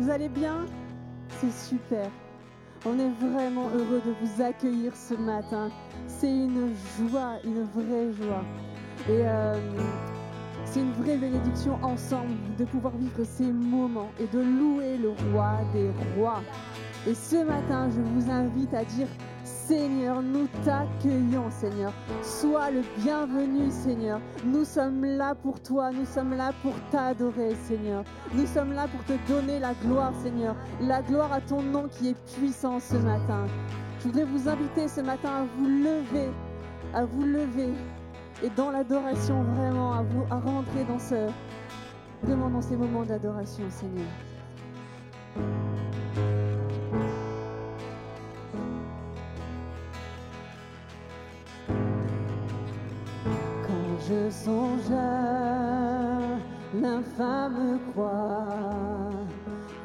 [0.00, 0.64] Vous allez bien?
[1.28, 2.08] C'est super.
[2.86, 5.68] On est vraiment heureux de vous accueillir ce matin.
[6.06, 8.42] C'est une joie, une vraie joie.
[9.10, 9.60] Et euh,
[10.64, 15.58] c'est une vraie bénédiction ensemble de pouvoir vivre ces moments et de louer le roi
[15.74, 16.40] des rois.
[17.06, 19.08] Et ce matin, je vous invite à dire
[19.70, 21.92] Seigneur, nous t'accueillons, Seigneur.
[22.22, 24.20] Sois le bienvenu, Seigneur.
[24.44, 28.02] Nous sommes là pour toi, nous sommes là pour t'adorer, Seigneur.
[28.34, 30.56] Nous sommes là pour te donner la gloire, Seigneur.
[30.80, 33.46] La gloire à ton nom qui est puissant ce matin.
[34.00, 36.30] Je voudrais vous inviter ce matin à vous lever,
[36.92, 37.72] à vous lever
[38.42, 41.30] et dans l'adoration vraiment, à vous à rentrer dans ce,
[42.24, 44.10] vraiment dans ces moments d'adoration, Seigneur.
[54.10, 56.36] Je songe à
[56.74, 59.08] l'infâme croix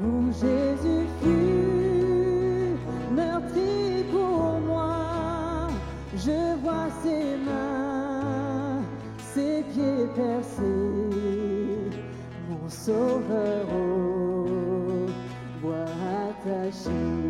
[0.02, 2.76] où Jésus fut
[3.14, 5.68] meurtri pour moi.
[6.16, 8.82] Je vois ses mains,
[9.20, 11.92] ses pieds percés,
[12.50, 15.06] mon sauveur au
[15.62, 15.86] bois
[16.32, 17.25] attaché.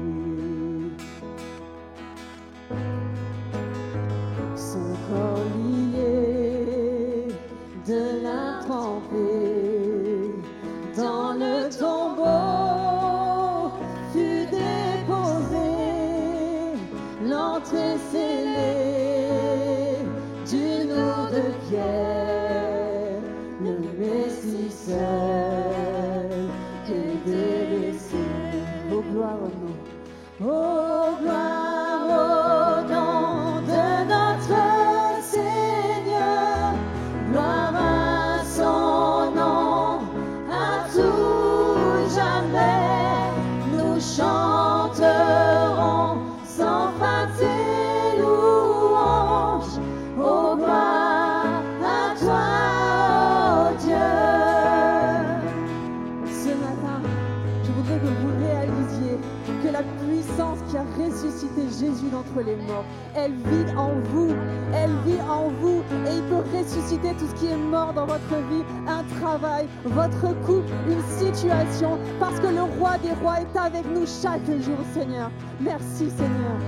[62.43, 62.83] Les morts,
[63.15, 64.35] elle vit en vous,
[64.73, 68.35] elle vit en vous et il peut ressusciter tout ce qui est mort dans votre
[68.49, 73.85] vie, un travail, votre couple, une situation, parce que le roi des rois est avec
[73.85, 75.31] nous chaque jour, Seigneur.
[75.61, 76.59] Merci, Seigneur.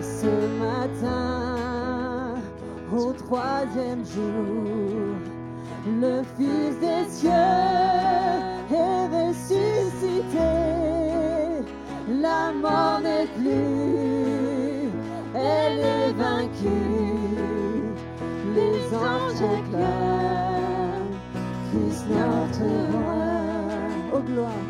[0.00, 2.36] Ce matin,
[2.90, 5.18] au troisième jour,
[6.00, 7.28] le Fils des cieux
[8.72, 10.70] est ressuscité.
[12.20, 12.99] La mort
[19.02, 21.06] anges éclairent,
[21.70, 23.20] Christ notre roi.
[24.12, 24.64] Au gloire,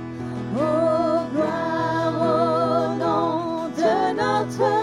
[0.54, 4.79] au gloire, au nom de notre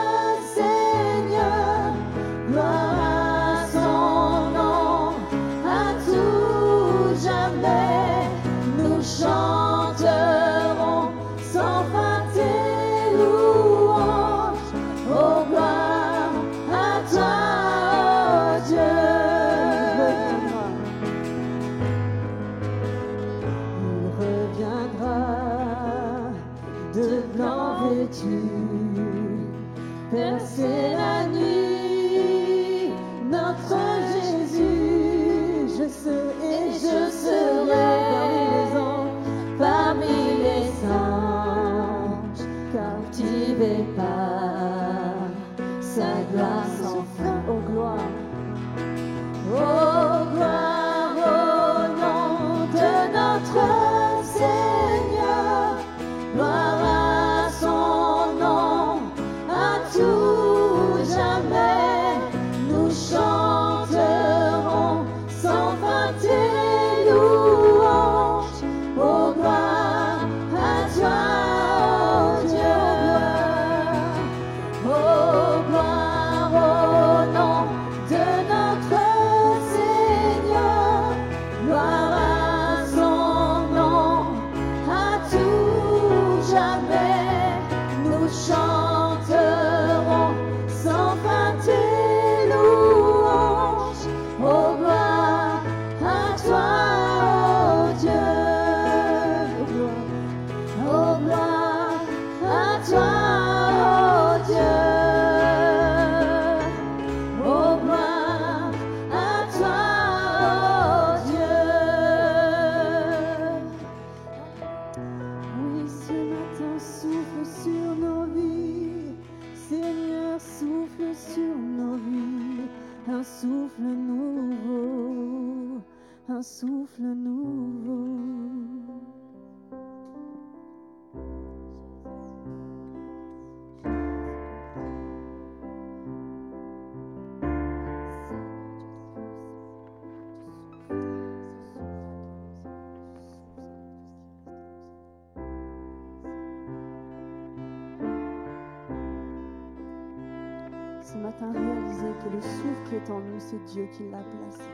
[153.68, 154.70] Dieu qui l'a placé.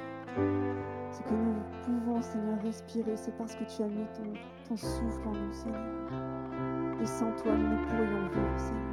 [1.12, 4.06] Ce que nous pouvons, Seigneur, respirer, c'est parce que tu as mis
[4.68, 7.02] ton, souffle en nous, Seigneur.
[7.02, 8.93] Et sans toi, nous ne pourrions vivre, Seigneur.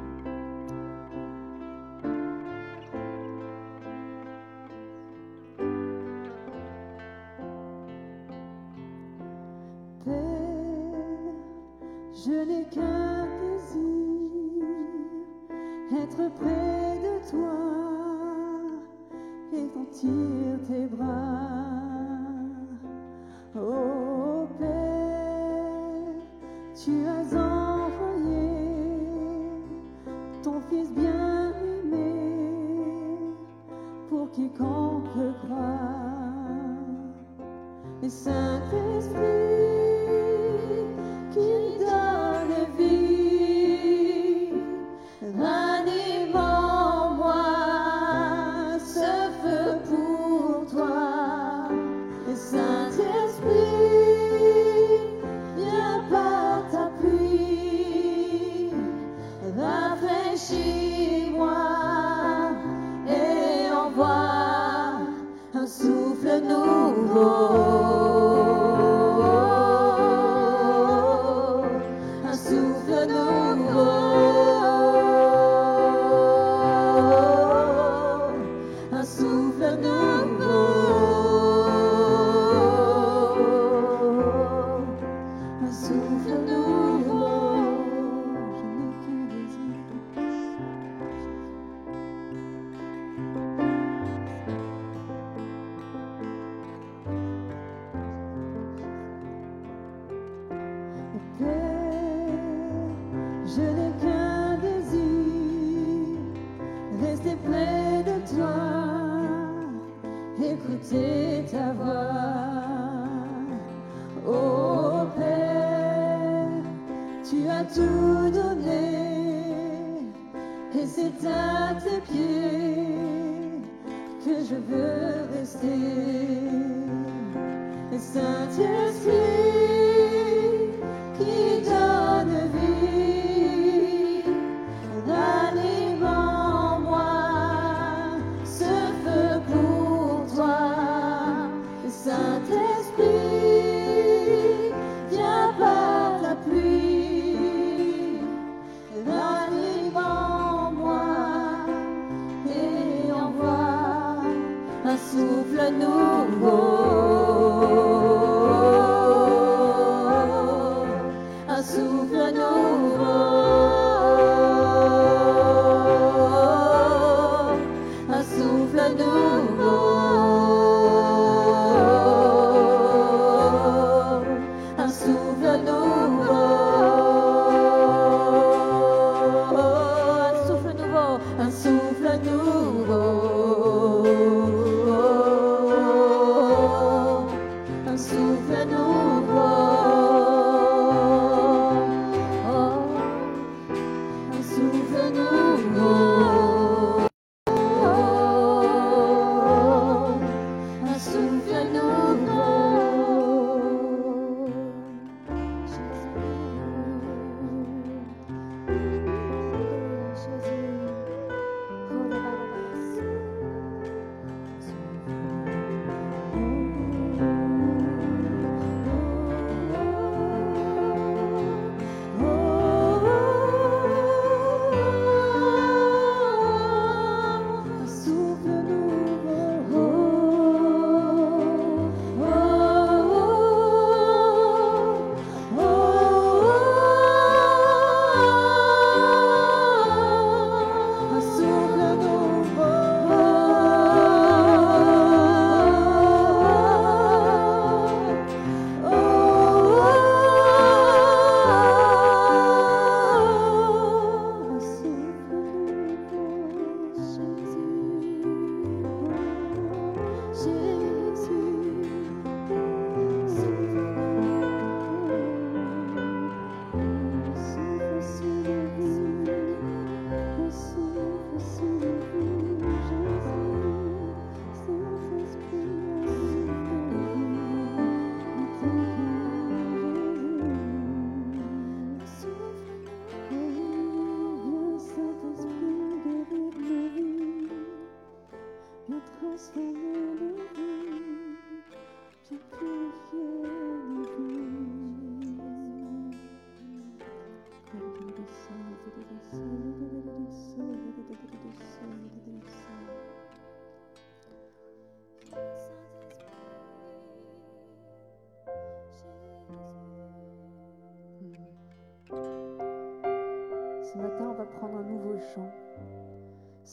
[155.61, 156.10] la nuit.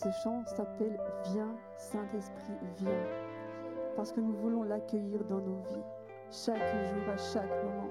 [0.00, 0.96] Ce chant s'appelle
[1.32, 3.02] Viens, Saint-Esprit, viens.
[3.96, 5.82] Parce que nous voulons l'accueillir dans nos vies,
[6.30, 7.88] chaque jour, à chaque moment.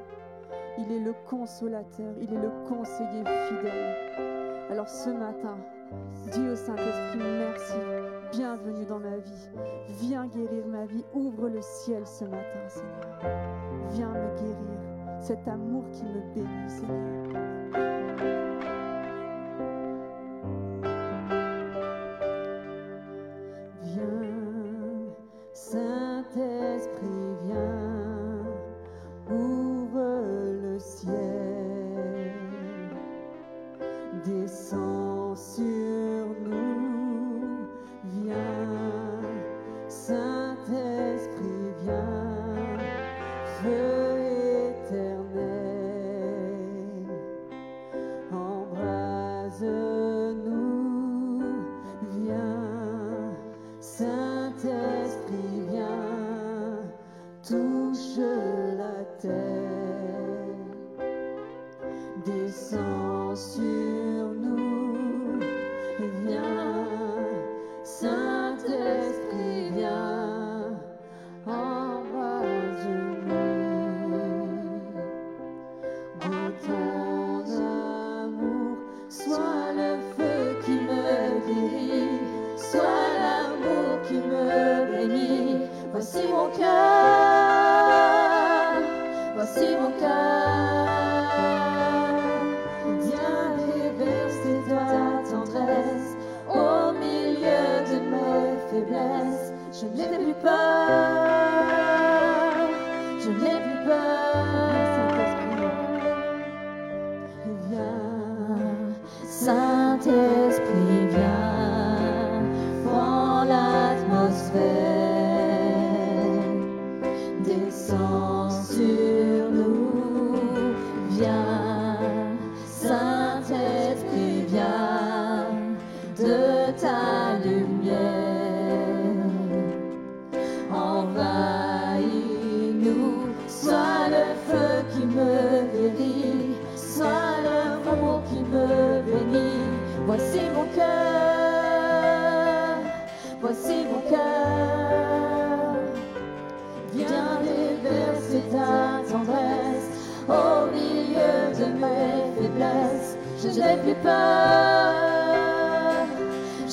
[0.77, 4.69] Il est le consolateur, il est le conseiller fidèle.
[4.69, 5.57] Alors ce matin,
[6.31, 7.77] dis au Saint-Esprit merci,
[8.31, 9.49] bienvenue dans ma vie.
[9.99, 13.19] Viens guérir ma vie, ouvre le ciel ce matin, Seigneur.
[13.89, 17.56] Viens me guérir, cet amour qui me bénit, Seigneur.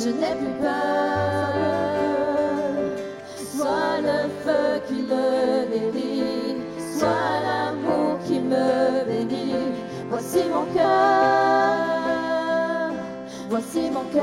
[0.04, 0.72] Je n'ai plus peur.
[3.56, 5.26] Sois le feu qui me
[5.70, 6.56] guérit,
[6.98, 8.68] sois l'amour qui me
[9.08, 9.72] bénit.
[10.10, 11.74] Voici mon cœur,
[13.48, 14.22] voici mon cœur.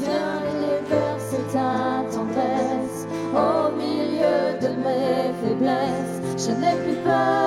[0.00, 1.70] Viens déverser ta
[2.12, 3.00] tendresse
[3.44, 3.48] au
[3.82, 6.18] milieu de mes faiblesses.
[6.44, 7.37] Je n'ai plus peur,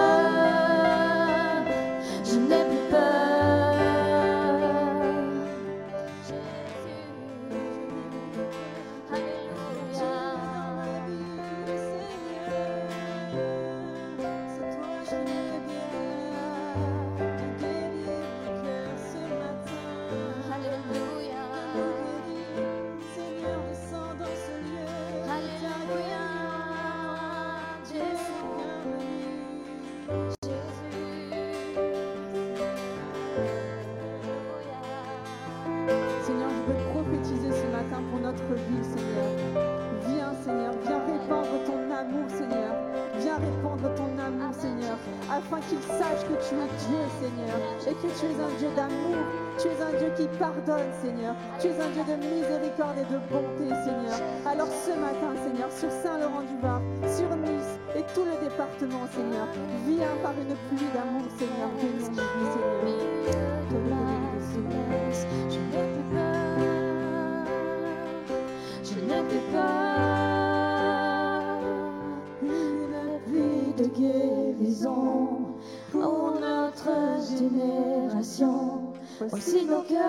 [79.30, 80.00] Voici nos cœurs,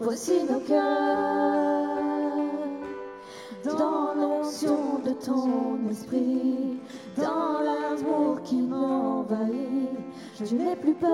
[0.00, 0.78] voici nos cœurs.
[3.64, 6.78] Dans l'onction de ton esprit,
[7.16, 9.90] dans l'amour qui m'envahit,
[10.40, 11.10] je n'ai plus peur,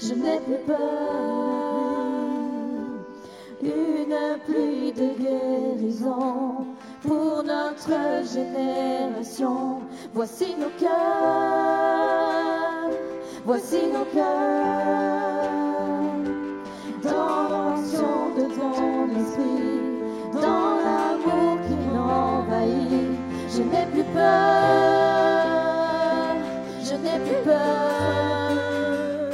[0.00, 0.76] je n'ai plus peur.
[3.62, 6.66] Une pluie de guérison
[7.02, 9.80] pour notre génération.
[10.14, 12.25] Voici nos cœurs,
[13.46, 14.24] voici nos cœurs.
[17.02, 19.80] Dans l'onction de ton esprit,
[20.34, 23.14] dans l'amour qui m'envahit,
[23.54, 25.46] je n'ai plus peur,
[26.82, 29.30] je n'ai plus peur.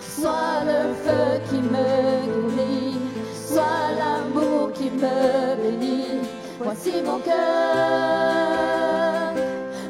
[0.00, 1.88] Soit le feu qui me
[2.54, 2.98] guérit,
[3.34, 5.16] soit l'amour qui me
[5.60, 6.22] bénit.
[6.60, 7.34] Voici mon cœur,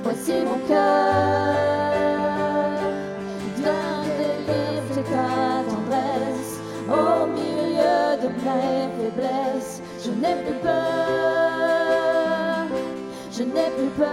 [0.03, 1.74] voici mon cœur.
[10.35, 10.75] N'ai plus peur,
[13.33, 14.09] je n'ai plus peur.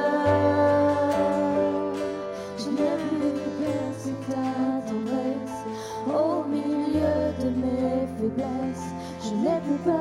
[2.58, 4.48] Je n'ai plus peur, c'est ta
[4.90, 5.62] tendresse
[6.08, 8.90] au milieu de mes faiblesses.
[9.24, 9.94] Je n'ai plus peur,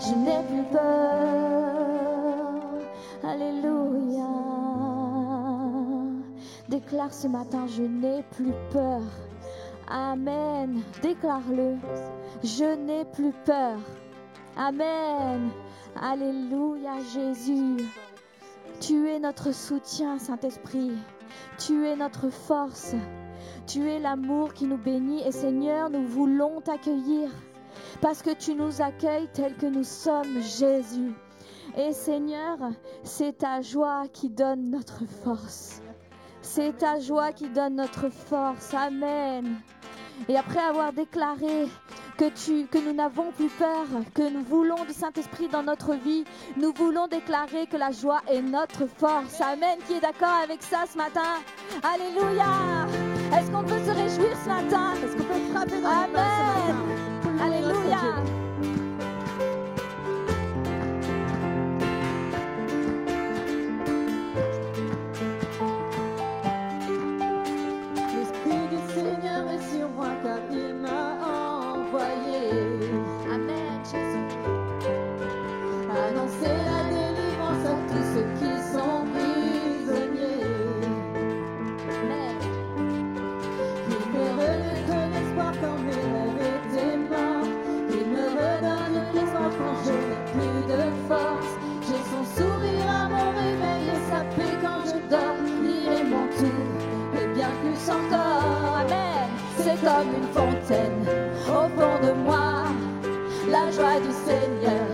[0.00, 1.64] je n'ai plus peur.
[3.22, 4.32] Alléluia.
[6.68, 9.02] Déclare ce matin, je n'ai plus peur.
[9.88, 10.82] Amen.
[11.02, 11.76] Déclare-le.
[12.42, 13.78] Je n'ai plus peur.
[14.56, 15.50] Amen.
[16.00, 17.76] Alléluia Jésus.
[18.80, 20.92] Tu es notre soutien, Saint-Esprit.
[21.58, 22.94] Tu es notre force.
[23.66, 25.22] Tu es l'amour qui nous bénit.
[25.26, 27.30] Et Seigneur, nous voulons t'accueillir
[28.00, 31.12] parce que tu nous accueilles tel que nous sommes, Jésus.
[31.76, 32.58] Et Seigneur,
[33.02, 35.82] c'est ta joie qui donne notre force.
[36.56, 38.72] C'est ta joie qui donne notre force.
[38.74, 39.56] Amen.
[40.28, 41.66] Et après avoir déclaré
[42.16, 46.22] que, tu, que nous n'avons plus peur, que nous voulons du Saint-Esprit dans notre vie,
[46.56, 49.40] nous voulons déclarer que la joie est notre force.
[49.40, 49.78] Amen.
[49.88, 51.40] Qui est d'accord avec ça ce matin?
[51.82, 52.86] Alléluia.
[53.36, 54.92] Est-ce qu'on peut se réjouir ce matin?
[55.04, 56.76] Est-ce qu'on peut frapper dans les mains ce Amen.
[57.32, 58.33] matin Alléluia.
[100.70, 102.64] Au fond de moi.
[103.50, 104.86] La joie du Seigneur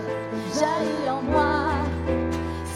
[0.53, 1.71] jaillit en moi.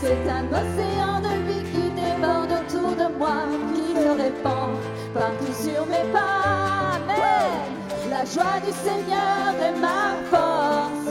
[0.02, 4.76] C'est un océan de vie qui déborde autour de moi, qui me répand
[5.14, 6.96] partout sur mes pas.
[6.96, 8.10] Amen.
[8.10, 11.08] La joie du Seigneur est ma force.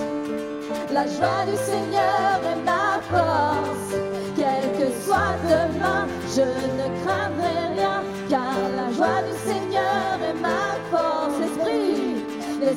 [0.90, 3.94] La joie du Seigneur est ma force.
[4.36, 9.73] Quel que soit demain, je ne craindrai rien, car la joie du Seigneur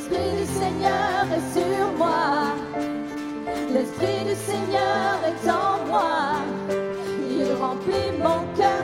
[0.10, 2.56] l'Esprit du Seigneur est sur moi.
[3.74, 6.39] L'Esprit du Seigneur est en moi.
[7.30, 8.77] Il remplit mon cœur,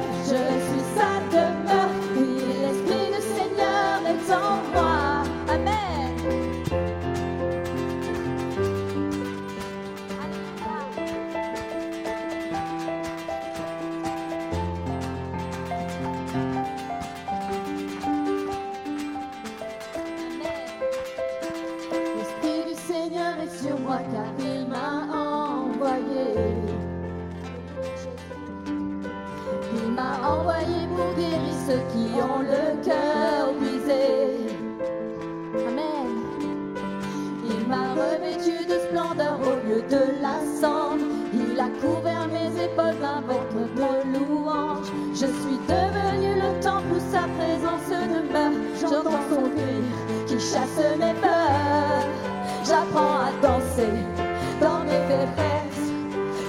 [41.84, 44.88] couvert mes épaules d'un ventre de louange.
[45.14, 48.58] Je suis devenu le temple où sa présence demeure.
[48.80, 49.80] J'entends son cri
[50.28, 52.08] qui chasse mes peurs.
[52.66, 53.94] J'apprends à danser
[54.62, 55.92] dans mes faiblesses,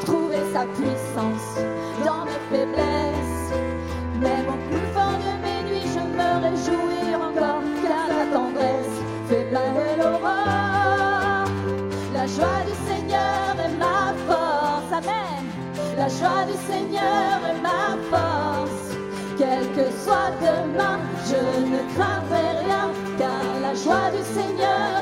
[0.06, 1.58] trouver sa puissance
[2.06, 3.50] dans mes faiblesses.
[4.20, 8.96] Même au plus fort de mes nuits, je me réjouis encore, car la tendresse
[9.28, 11.48] fait planer l'aurore.
[12.14, 12.83] La joie du
[15.96, 18.96] La joie du Seigneur est ma force.
[19.38, 24.93] Quel que soit demain, je ne craindrai rien, car la joie du Seigneur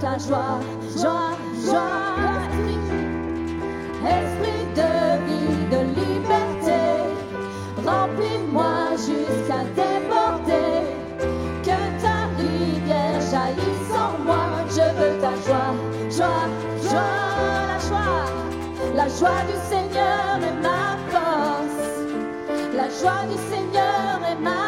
[0.00, 0.60] ta joie,
[0.96, 2.08] joie, joie.
[4.16, 4.90] Esprit de
[5.26, 6.80] vie, de liberté,
[7.84, 10.72] remplis-moi jusqu'à déborder.
[11.66, 14.46] Que ta rivière jaillisse en moi.
[14.70, 15.74] Je veux ta joie,
[16.10, 16.48] joie,
[16.82, 17.28] joie.
[17.66, 18.24] La joie,
[18.94, 21.82] la joie du Seigneur est ma force.
[22.76, 24.67] La joie du Seigneur est ma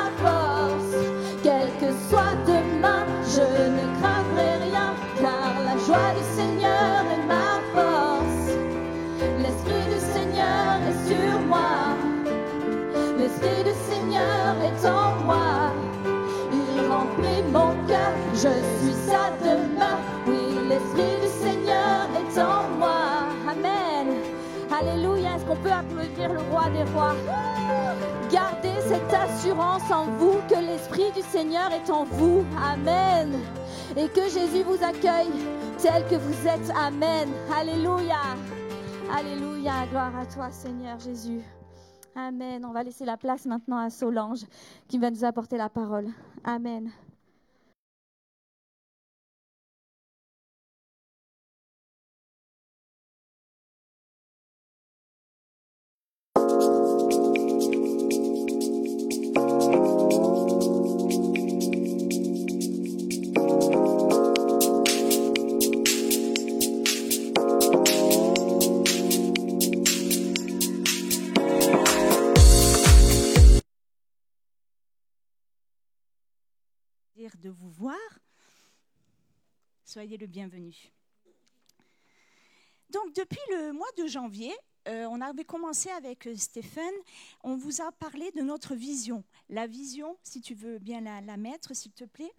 [18.42, 20.00] je suis sa demeure.
[20.26, 23.28] Oui, l'Esprit du Seigneur est en moi.
[23.46, 24.16] Amen.
[24.70, 25.36] Alléluia.
[25.36, 27.14] Est-ce qu'on peut applaudir le roi des rois?
[28.32, 32.44] Gardez cette assurance en vous que l'Esprit du Seigneur est en vous.
[32.64, 33.38] Amen.
[33.96, 35.32] Et que Jésus vous accueille
[35.78, 36.70] tel que vous êtes.
[36.74, 37.28] Amen.
[37.54, 38.22] Alléluia.
[39.14, 39.86] Alléluia.
[39.90, 41.42] Gloire à toi, Seigneur Jésus.
[42.16, 42.64] Amen.
[42.64, 44.46] On va laisser la place maintenant à Solange
[44.88, 46.08] qui va nous apporter la parole.
[46.44, 46.90] Amen.
[79.90, 80.92] Soyez le bienvenu.
[82.90, 84.54] Donc, depuis le mois de janvier,
[84.86, 86.94] euh, on avait commencé avec euh, Stéphane,
[87.42, 89.24] on vous a parlé de notre vision.
[89.48, 92.32] La vision, si tu veux bien la, la mettre, s'il te plaît.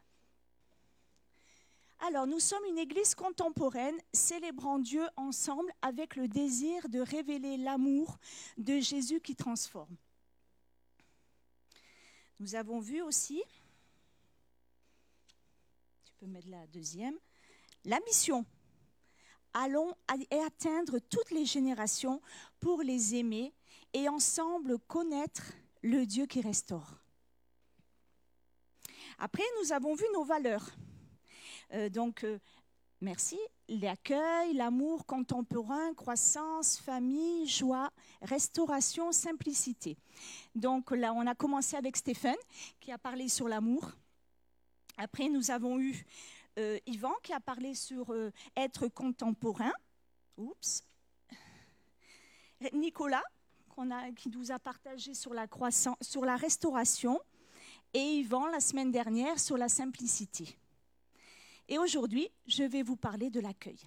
[2.07, 8.17] Alors, nous sommes une église contemporaine célébrant Dieu ensemble avec le désir de révéler l'amour
[8.57, 9.97] de Jésus qui transforme.
[12.39, 13.43] Nous avons vu aussi
[16.05, 17.17] tu peux mettre la deuxième.
[17.85, 18.45] La mission.
[19.53, 19.93] Allons
[20.29, 22.21] et atteindre toutes les générations
[22.59, 23.53] pour les aimer
[23.93, 27.01] et ensemble connaître le Dieu qui restaure.
[29.17, 30.69] Après, nous avons vu nos valeurs.
[31.73, 32.39] Euh, donc, euh,
[33.01, 33.39] merci.
[33.67, 37.91] L'accueil, l'amour contemporain, croissance, famille, joie,
[38.21, 39.97] restauration, simplicité.
[40.55, 42.35] Donc là, on a commencé avec Stéphane
[42.79, 43.91] qui a parlé sur l'amour.
[44.97, 46.05] Après, nous avons eu
[46.59, 49.73] euh, Yvan qui a parlé sur euh, être contemporain.
[50.37, 50.83] Oups.
[52.73, 53.23] Nicolas
[54.15, 57.19] qui nous a partagé sur la, restauration.
[57.93, 60.57] Et Yvan, la semaine dernière, sur la simplicité.
[61.67, 63.79] Et aujourd'hui, je vais vous parler de l'accueil.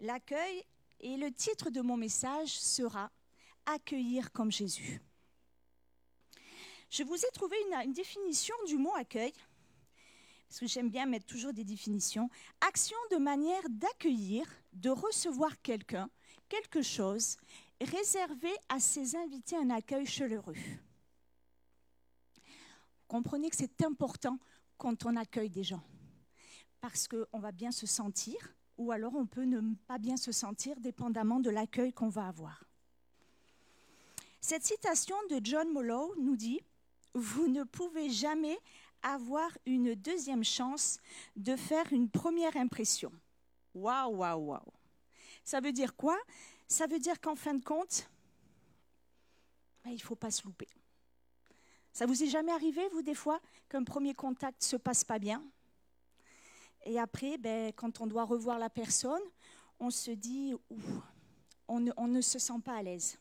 [0.00, 0.64] L'accueil,
[1.00, 3.10] et le titre de mon message sera
[3.66, 5.00] Accueillir comme Jésus.
[6.88, 9.32] Je vous ai trouvé une définition du mot accueil
[10.48, 12.30] parce que j'aime bien mettre toujours des définitions,
[12.66, 16.08] action de manière d'accueillir, de recevoir quelqu'un,
[16.48, 17.36] quelque chose,
[17.80, 20.56] réservé à ses invités un accueil chaleureux.
[23.06, 24.38] Comprenez que c'est important
[24.78, 25.82] quand on accueille des gens,
[26.80, 28.36] parce qu'on va bien se sentir,
[28.78, 32.64] ou alors on peut ne pas bien se sentir, dépendamment de l'accueil qu'on va avoir.
[34.40, 36.60] Cette citation de John Mollow nous dit,
[37.12, 38.58] Vous ne pouvez jamais
[39.02, 40.98] avoir une deuxième chance
[41.36, 43.12] de faire une première impression.
[43.74, 44.72] Waouh, waouh, waouh.
[45.44, 46.18] Ça veut dire quoi?
[46.66, 48.08] Ça veut dire qu'en fin de compte,
[49.84, 50.68] ben, il ne faut pas se louper.
[51.92, 55.18] Ça vous est jamais arrivé, vous, des fois, qu'un premier contact ne se passe pas
[55.18, 55.42] bien?
[56.84, 59.22] Et après, ben, quand on doit revoir la personne,
[59.80, 61.02] on se dit, Ouh,
[61.66, 63.18] on, ne, on ne se sent pas à l'aise.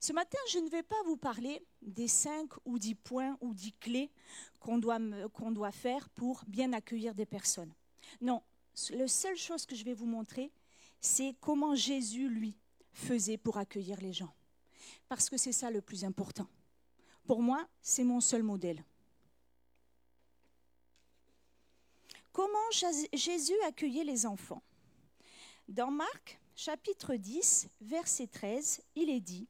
[0.00, 3.74] Ce matin, je ne vais pas vous parler des cinq ou dix points ou dix
[3.74, 4.10] clés
[4.58, 7.72] qu'on doit, doit faire pour bien accueillir des personnes.
[8.22, 8.42] Non,
[8.90, 10.50] la seule chose que je vais vous montrer,
[11.00, 12.56] c'est comment Jésus, lui,
[12.92, 14.34] faisait pour accueillir les gens.
[15.08, 16.48] Parce que c'est ça le plus important.
[17.26, 18.82] Pour moi, c'est mon seul modèle.
[22.72, 24.62] Jas- Jésus accueillait les enfants?
[25.68, 29.48] Dans Marc chapitre 10, verset 13, il est dit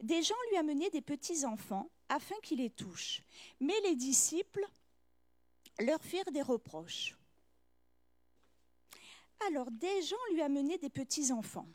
[0.00, 3.22] Des gens lui amenaient des petits enfants afin qu'il les touche,
[3.60, 4.66] mais les disciples
[5.78, 7.16] leur firent des reproches.
[9.46, 11.66] Alors, des gens lui amenaient des petits enfants.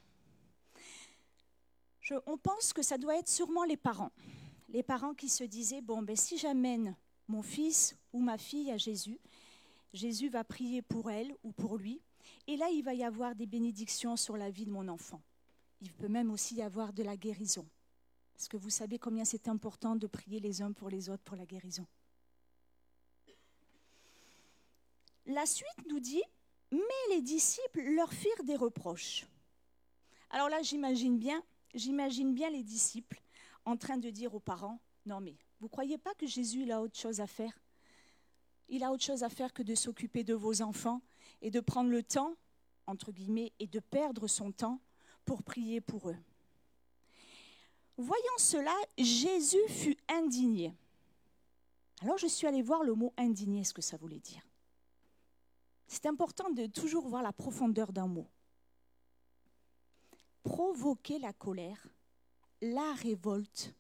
[2.01, 4.11] Je- on pense que ça doit être sûrement les parents.
[4.69, 6.95] Les parents qui se disaient Bon, ben, si j'amène
[7.27, 9.19] mon fils ou ma fille à Jésus,
[9.93, 12.01] Jésus va prier pour elle ou pour lui,
[12.47, 15.21] et là, il va y avoir des bénédictions sur la vie de mon enfant.
[15.81, 17.67] Il peut même aussi y avoir de la guérison.
[18.35, 21.37] Parce que vous savez combien c'est important de prier les uns pour les autres pour
[21.37, 21.87] la guérison?
[25.25, 26.21] La suite nous dit,
[26.71, 26.79] mais
[27.15, 29.25] les disciples leur firent des reproches.
[30.29, 31.41] Alors là, j'imagine bien,
[31.73, 33.21] j'imagine bien les disciples
[33.63, 36.81] en train de dire aux parents, non mais, vous croyez pas que Jésus il a
[36.81, 37.57] autre chose à faire?
[38.67, 41.01] Il a autre chose à faire que de s'occuper de vos enfants
[41.41, 42.35] et de prendre le temps,
[42.85, 44.81] entre guillemets, et de perdre son temps
[45.23, 46.17] pour prier pour eux.
[47.97, 50.73] Voyant cela, Jésus fut indigné.
[52.01, 54.45] Alors je suis allée voir le mot indigné, ce que ça voulait dire?
[55.87, 58.27] C'est important de toujours voir la profondeur d'un mot.
[60.43, 61.87] Provoquer la colère,
[62.61, 63.73] la révolte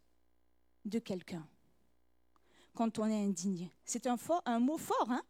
[0.85, 1.45] de quelqu'un
[2.73, 3.71] quand on est indigné.
[3.85, 5.23] C'est un, un mot fort, hein?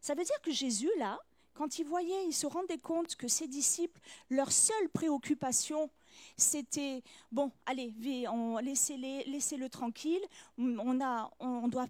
[0.00, 1.20] Ça veut dire que Jésus, là,
[1.54, 5.90] quand il voyait, il se rendait compte que ses disciples, leur seule préoccupation,
[6.36, 7.94] c'était bon, allez,
[8.28, 10.22] on- laissez-le tranquille.
[10.58, 11.86] On a, on doit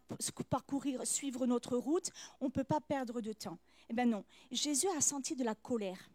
[0.50, 2.11] parcourir, suivre notre route.
[2.40, 3.58] On ne peut pas perdre de temps.
[3.88, 6.11] Eh bien non, Jésus a senti de la colère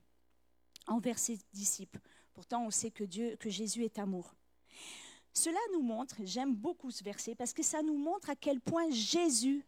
[0.88, 2.00] envers ses disciples.
[2.34, 4.34] Pourtant, on sait que Dieu, que Jésus est amour.
[5.34, 8.90] Cela nous montre, j'aime beaucoup ce verset parce que ça nous montre à quel point
[8.90, 9.66] Jésus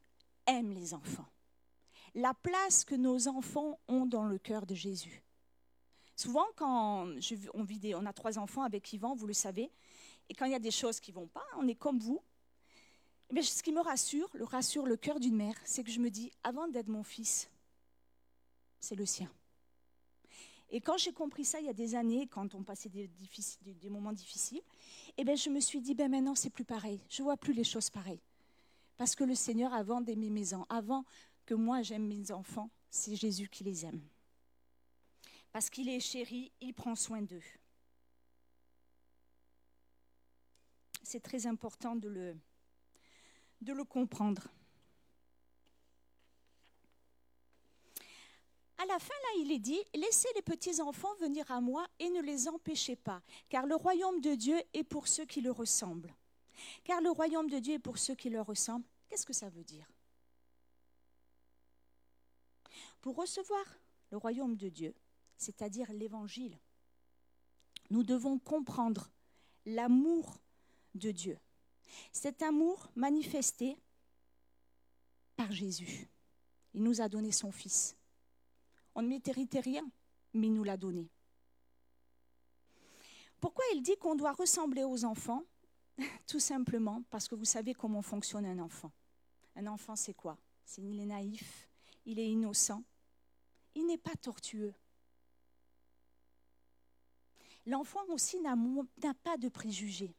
[0.47, 1.27] aime les enfants.
[2.15, 5.23] La place que nos enfants ont dans le cœur de Jésus.
[6.19, 9.71] Souvent, quand je- on, on a trois enfants avec Yvan, vous le savez,
[10.27, 12.21] et quand il y a des choses qui vont pas, on est comme vous.
[13.31, 16.09] Bien, ce qui me rassure, le rassure le cœur d'une mère, c'est que je me
[16.09, 17.49] dis, avant d'être mon fils,
[18.81, 19.31] c'est le sien.
[20.71, 23.09] Et quand j'ai compris ça il y a des années, quand on passait des,
[23.89, 24.61] moments difficiles,
[25.15, 26.99] eh ben, je me suis dit, ben maintenant c'est plus pareil.
[27.07, 28.19] Je vois plus les choses pareilles.
[28.97, 31.05] Parce que le Seigneur, avant d'aimer mes enfants, avant
[31.45, 34.01] que moi j'aime mes enfants, c'est Jésus qui les aime.
[35.51, 37.43] Parce qu'il est chéri, il prend soin d'eux.
[41.03, 44.47] C'est très important de le, comprendre.
[48.77, 52.09] À la fin, là, il est dit, laissez les petits enfants venir à moi et
[52.09, 56.13] ne les empêchez pas, car le royaume de Dieu est pour ceux qui le ressemblent.
[56.83, 58.85] Car le royaume de Dieu est pour ceux qui le ressemblent.
[59.09, 59.91] Qu'est-ce que ça veut dire?
[63.01, 63.65] Pour recevoir
[64.11, 64.93] le royaume de Dieu,
[65.39, 66.59] c'est-à-dire l'évangile,
[67.89, 69.09] nous devons comprendre
[69.65, 70.39] l'amour
[70.93, 71.39] de Dieu.
[72.11, 73.77] Cet amour manifesté
[75.35, 76.07] par Jésus.
[76.73, 77.95] Il nous a donné son Fils.
[78.93, 79.89] On ne méritait rien,
[80.33, 81.09] mais il nous l'a donné.
[83.39, 85.43] Pourquoi il dit qu'on doit ressembler aux enfants?
[86.27, 88.91] Tout simplement parce que vous savez comment fonctionne un enfant.
[89.55, 90.37] Un enfant, c'est quoi?
[90.77, 91.69] Il est naïf,
[92.05, 92.83] il est innocent,
[93.73, 94.73] il n'est pas tortueux.
[97.69, 98.55] L'enfant aussi n'a
[99.23, 100.15] pas de préjugés.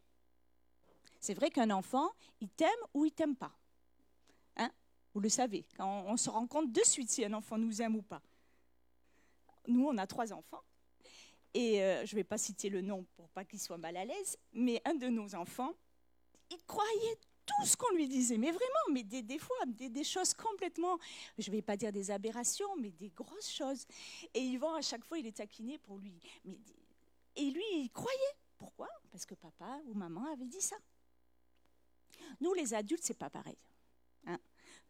[1.18, 2.08] C'est vrai qu'un enfant,
[2.40, 3.52] il t'aime ou il t'aime pas.
[4.56, 4.70] Hein?
[5.12, 7.96] Vous le savez, quand on, se rend compte de suite si un enfant nous aime
[7.96, 8.22] ou pas.
[9.66, 10.62] Nous, on a trois enfants.
[11.52, 14.04] Et euh, je ne vais pas citer le nom pour pas qu'il soit mal à
[14.04, 15.72] l'aise, mais un de nos enfants,
[16.52, 20.98] il croyait tout ce qu'on lui disait, mais vraiment, mais des, fois, des, choses complètement,
[21.36, 23.84] je ne vais pas dire des aberrations, mais des grosses choses.
[24.34, 26.16] Et Yvan, à chaque fois, il est taquiné pour lui.
[27.36, 28.36] Et lui, il croyait.
[28.58, 28.88] Pourquoi?
[29.10, 30.76] Parce que papa ou maman avait dit ça.
[32.40, 33.58] Nous, les adultes, c'est pas pareil.
[34.26, 34.38] hein.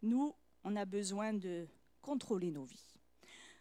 [0.03, 1.67] Nous, on a besoin de
[2.03, 2.95] contrôler nos vies.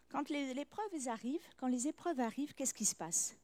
[0.09, 3.35] Quand les, épreuves arrivent, quand les épreuves arrivent, qu'est-ce qui se passe?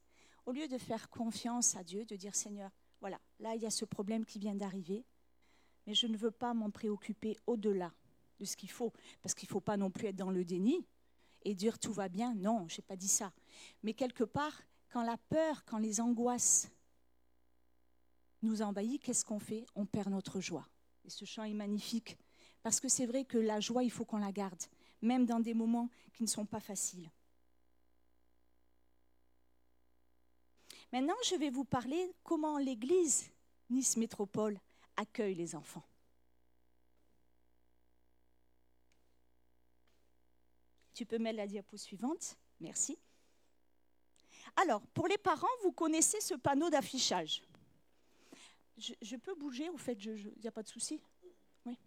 [0.45, 2.71] Au lieu de faire confiance à Dieu, de dire Seigneur,
[3.01, 5.05] voilà, là il y a ce problème qui vient d'arriver,
[5.85, 7.93] mais je ne veux pas m'en préoccuper au-delà
[8.39, 10.85] de ce qu'il faut, parce qu'il ne faut pas non plus être dans le déni
[11.43, 12.33] et dire tout va bien.
[12.33, 13.31] Non, je n'ai pas dit ça.
[13.83, 16.69] Mais quelque part, quand la peur, quand les angoisses
[18.41, 19.65] nous envahissent, qu'est-ce qu'on fait?
[19.75, 20.67] On perd notre joie.
[21.03, 22.17] Et ce chant est magnifique,
[22.63, 24.63] parce que c'est vrai que la joie, il faut qu'on la garde
[25.01, 27.09] même dans des moments qui ne sont pas faciles.
[30.91, 33.29] Maintenant, je vais vous parler comment l'Église
[33.69, 34.59] Nice Métropole
[34.95, 35.83] accueille les enfants.
[40.93, 42.37] Tu peux mettre la diapo suivante.
[42.61, 42.97] Merci.
[44.55, 47.43] Alors, pour les parents, vous connaissez ce panneau d'affichage.
[48.77, 50.99] Je, peux bouger, au fait, il n'y a pas de souci
[51.65, 51.77] Oui.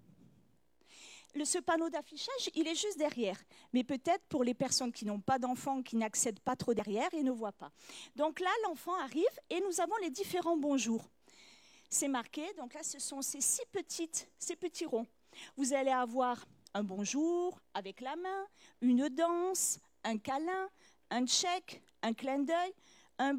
[1.44, 3.38] Ce panneau d'affichage, il est juste derrière.
[3.72, 7.24] Mais peut-être pour les personnes qui n'ont pas d'enfants, qui n'accèdent pas trop derrière, ils
[7.24, 7.70] ne voient pas.
[8.16, 11.04] Donc là, l'enfant arrive et nous avons les différents bonjours.
[11.90, 15.06] C'est marqué, donc là, ce sont ces six petites, ces petits ronds.
[15.56, 16.44] Vous allez avoir
[16.74, 18.46] un bonjour avec la main,
[18.80, 20.68] une danse, un câlin,
[21.10, 22.72] un check, un clin d'œil,
[23.18, 23.34] un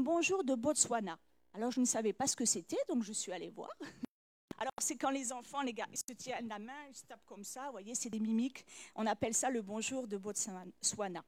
[0.00, 1.18] bonjour de Botswana.
[1.54, 3.70] Alors je ne savais pas ce que c'était, donc je suis allée voir.
[4.58, 7.24] Alors c'est quand les enfants, les gars, ils se tiennent la main, ils se tapent
[7.24, 8.64] comme ça, vous voyez, c'est des mimiques.
[8.94, 11.24] On appelle ça le bonjour de Botswana.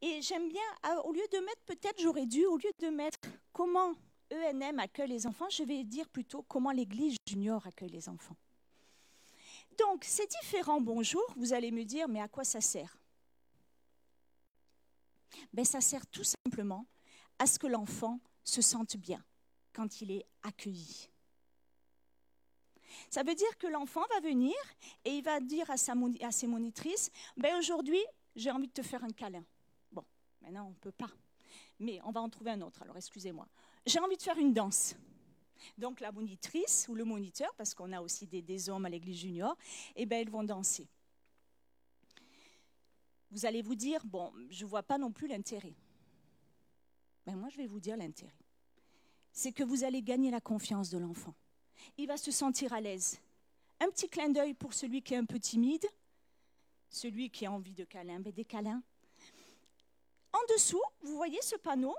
[0.00, 3.18] Et j'aime bien, ah, au lieu de mettre, peut-être j'aurais dû, au lieu de mettre
[3.52, 3.94] comment
[4.32, 8.36] ENM accueille les enfants, je vais dire plutôt comment l'Église junior accueille les enfants.
[9.78, 12.96] Donc, ces différents bonjours, vous allez me dire, mais à quoi ça sert?
[15.52, 16.86] Ben, Ça sert tout simplement
[17.38, 19.22] à ce que l'enfant se sente bien
[19.72, 21.08] quand il est accueilli.
[23.10, 24.54] Ça veut dire que l'enfant va venir
[25.04, 28.00] et il va dire à, sa, à ses monitrices, ben aujourd'hui,
[28.36, 29.44] j'ai envie de te faire un câlin.
[29.90, 30.04] Bon,
[30.40, 31.10] maintenant, on ne peut pas.
[31.80, 33.48] Mais on va en trouver un autre, alors excusez-moi.
[33.84, 34.94] J'ai envie de faire une danse.
[35.78, 39.56] Donc la monitrice ou le moniteur, parce qu'on a aussi des, hommes à l'église junior,
[39.96, 40.88] eh ben, ils vont danser.
[43.30, 45.74] Vous allez vous dire, bon, je ne vois pas non plus l'intérêt.
[47.26, 48.32] Ben, moi, je vais vous dire l'intérêt.
[49.32, 51.34] C'est que vous allez gagner la confiance de l'enfant.
[51.98, 53.18] Il va se sentir à l'aise.
[53.80, 55.84] Un petit clin d'œil pour celui qui est un peu timide,
[56.88, 58.82] celui qui a envie de câlin, ben, des câlins.
[60.32, 61.94] En dessous, vous voyez ce panneau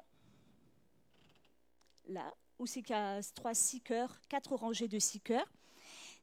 [2.07, 5.51] Là, où c'est qu'il y a trois cœurs, quatre rangées de cœurs.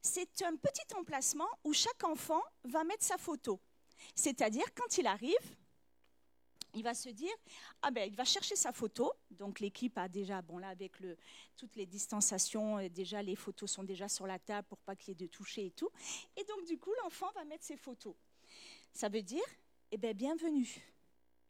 [0.01, 3.59] C'est un petit emplacement où chaque enfant va mettre sa photo.
[4.15, 5.55] C'est-à-dire, quand il arrive,
[6.73, 7.33] il va se dire,
[7.81, 9.13] ah ben, il va chercher sa photo.
[9.31, 11.17] Donc l'équipe a déjà, bon là avec le,
[11.55, 15.09] toutes les distanciations, euh, déjà les photos sont déjà sur la table pour pas qu'il
[15.09, 15.89] y ait de toucher et tout.
[16.35, 18.15] Et donc du coup, l'enfant va mettre ses photos.
[18.91, 19.43] Ça veut dire,
[19.91, 20.81] eh ben, bienvenue.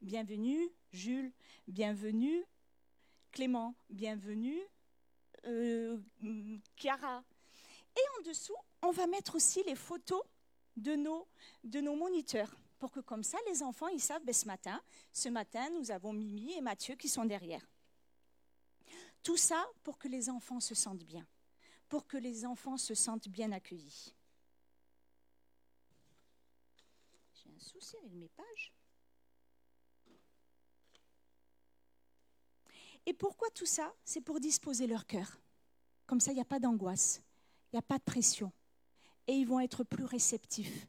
[0.01, 1.31] Bienvenue Jules,
[1.67, 2.43] bienvenue
[3.31, 4.59] Clément, bienvenue
[5.45, 5.97] euh,
[6.75, 7.23] Chiara.
[7.95, 10.23] Et en dessous, on va mettre aussi les photos
[10.75, 11.27] de nos,
[11.63, 14.81] de nos moniteurs pour que comme ça, les enfants, ils savent, ben, ce matin,
[15.13, 17.65] ce matin, nous avons Mimi et Mathieu qui sont derrière.
[19.21, 21.25] Tout ça pour que les enfants se sentent bien,
[21.87, 24.13] pour que les enfants se sentent bien accueillis.
[27.35, 28.73] J'ai un souci avec mes pages.
[33.05, 33.93] Et pourquoi tout ça?
[34.03, 35.39] C'est pour disposer leur cœur.
[36.05, 37.21] Comme ça, il n'y a pas d'angoisse,
[37.71, 38.51] il n'y a pas de pression.
[39.27, 40.87] Et ils vont être plus réceptifs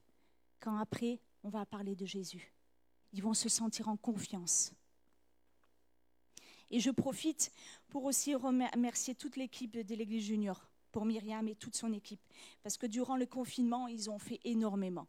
[0.60, 2.52] quand après, on va parler de Jésus.
[3.12, 4.72] Ils vont se sentir en confiance.
[6.70, 7.52] Et je profite
[7.88, 12.20] pour aussi remercier toute l'équipe de l'Église junior, pour Myriam et toute son équipe,
[12.62, 15.06] parce que durant le confinement, ils ont fait énormément.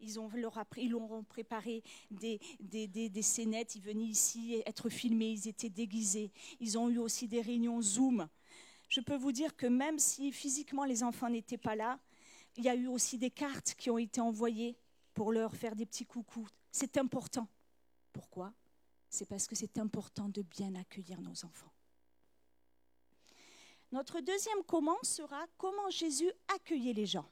[0.00, 3.76] Ils, ont leur ils leur ont préparé des, des, des, des, scénettes.
[3.76, 5.30] Ils venaient ici être filmés.
[5.30, 6.32] Ils étaient déguisés.
[6.60, 8.28] Ils ont eu aussi des réunions Zoom.
[8.88, 11.98] Je peux vous dire que même si physiquement les enfants n'étaient pas là,
[12.56, 14.76] il y a eu aussi des cartes qui ont été envoyées
[15.14, 16.48] pour leur faire des petits coucous.
[16.72, 17.48] C'est important.
[18.12, 18.52] Pourquoi?
[19.10, 21.72] C'est parce que c'est important de bien accueillir nos enfants.
[23.92, 27.28] Notre deuxième comment sera comment Jésus accueillait les gens.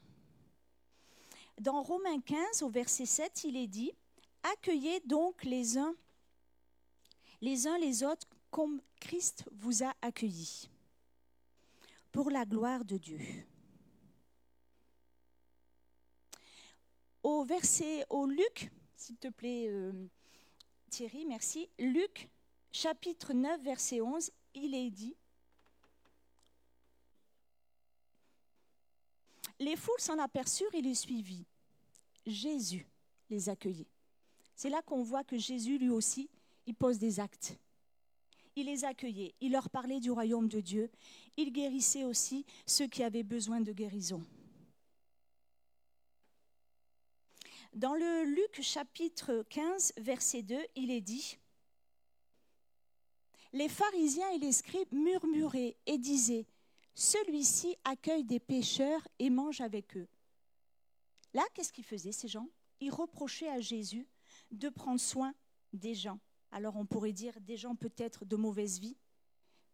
[1.61, 3.93] Dans Romains 15, au verset 7, il est dit
[4.43, 5.95] Accueillez donc les uns
[7.41, 10.71] les uns les autres comme Christ vous a accueillis,
[12.17, 13.21] pour la gloire de Dieu.
[17.23, 19.93] Au verset, au Luc, s'il te plaît, euh,
[20.89, 21.69] Thierry, merci.
[21.79, 22.31] Luc,
[22.73, 25.15] chapitre 9, verset 11, il est dit
[29.61, 31.45] Les foules s'en aperçurent et les suivirent.
[32.25, 32.87] Jésus
[33.29, 33.91] les accueillait.
[34.55, 36.31] C'est là qu'on voit que Jésus, lui aussi,
[36.65, 37.59] il pose des actes.
[38.59, 40.91] Il les accueillait, il leur parlait du royaume de Dieu,
[41.37, 44.25] il guérissait aussi ceux qui avaient besoin de guérison.
[47.75, 51.39] Dans le Luc chapitre 15, verset 2, il est dit,
[53.53, 56.47] Les pharisiens et les scribes murmuraient et disaient,
[56.95, 60.09] celui-ci accueille des pécheurs et mange avec eux.
[61.35, 62.49] Là, qu'est-ce qu'ils faisaient ces gens?
[62.81, 64.09] Ils reprochaient à Jésus
[64.51, 65.35] de prendre soin
[65.75, 66.19] des gens.
[66.51, 68.97] Alors on pourrait dire des gens peut-être de mauvaise vie.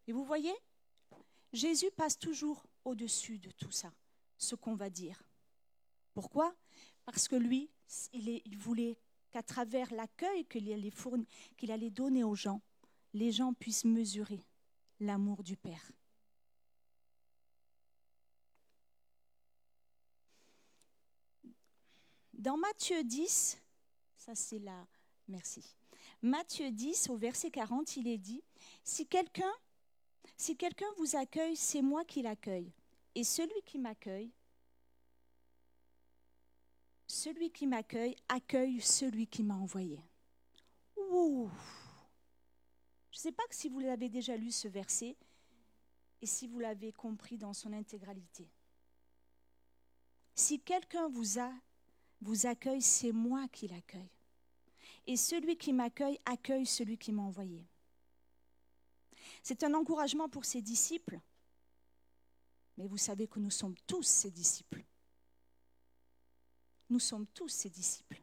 [0.09, 0.53] Et vous voyez,
[1.53, 3.93] Jésus passe toujours au-dessus de tout ça,
[4.39, 5.23] ce qu'on va dire.
[6.15, 6.55] Pourquoi?
[7.05, 7.71] Parce que lui,
[8.13, 8.99] il, voulait
[9.31, 10.71] qu'à travers l'accueil qu'il
[11.71, 12.63] allait, donner aux gens,
[13.13, 14.43] les gens puissent mesurer
[15.01, 15.93] l'amour du Père.
[22.33, 23.59] Dans Matthieu 10,
[24.17, 24.87] ça c'est là,
[25.29, 25.77] merci.
[26.23, 28.43] Matthieu 10 au verset 40, il est dit
[28.83, 29.53] si quelqu'un
[30.43, 32.73] si quelqu'un vous accueille, c'est moi qui l'accueille.
[33.15, 34.33] Et celui qui m'accueille,
[37.07, 40.03] celui qui m'accueille accueille celui qui m'a envoyé.
[40.97, 41.49] Je ne
[43.13, 45.17] sais pas si vous l'avez déjà lu ce verset
[46.21, 48.49] et si vous l'avez compris dans son intégralité.
[50.35, 54.11] Si quelqu'un vous accueille, c'est moi qui l'accueille.
[55.07, 57.65] Et celui qui m'accueille accueille celui qui m'a envoyé.
[59.43, 61.21] C'est un encouragement pour ses disciples,
[62.77, 64.85] mais vous savez que nous sommes tous ses disciples.
[66.91, 68.23] Nous sommes tous ses disciples.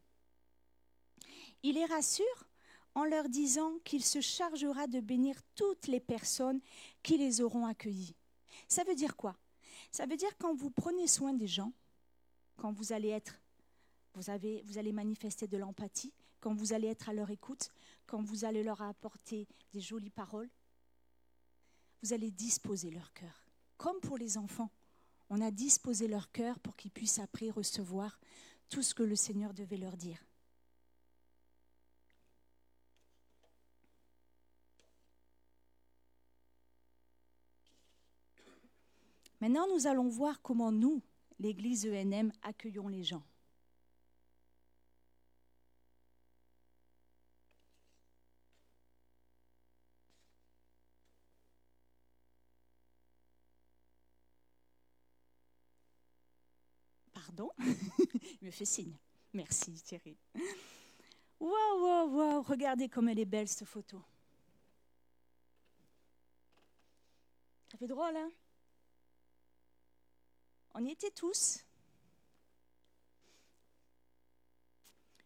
[1.64, 2.47] Il les rassure
[2.95, 6.60] en leur disant qu'il se chargera de bénir toutes les personnes
[7.04, 8.16] qui les auront accueillis.
[8.68, 9.38] Ça veut dire quoi?
[9.91, 11.74] Ça veut dire quand vous prenez soin des gens,
[12.58, 13.39] quand vous allez être
[14.16, 17.70] vous, avez, vous allez manifester de l'empathie, quand vous allez être à leur écoute,
[18.06, 20.50] quand vous allez leur apporter des jolies paroles,
[22.02, 23.43] vous allez disposer leur cœur.
[23.78, 24.72] Comme pour les enfants,
[25.30, 28.20] on a disposé leur cœur pour qu'ils puissent après recevoir
[28.70, 30.24] tout ce que le Seigneur devait leur dire.
[39.41, 41.02] Maintenant, nous allons voir comment nous,
[41.39, 43.24] l'Église ENM, accueillons les gens.
[58.42, 58.96] Il me fait signe.
[59.34, 60.18] Merci Thierry.
[61.40, 64.02] Waouh, waouh, waouh, regardez comme elle est belle cette photo.
[67.72, 68.30] Ça fait drôle, hein?
[70.74, 71.60] On y était tous.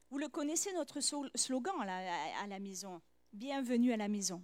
[0.09, 0.99] Vous le connaissez, notre
[1.36, 3.01] slogan à la maison.
[3.32, 4.43] Bienvenue à la maison.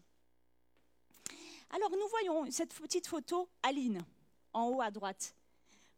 [1.70, 4.04] Alors nous voyons cette petite photo, Aline,
[4.54, 5.36] en haut à droite.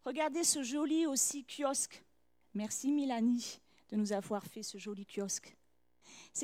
[0.05, 2.03] Regardez ce joli aussi kiosque.
[2.53, 5.55] Merci Milani de nous avoir fait ce joli kiosque.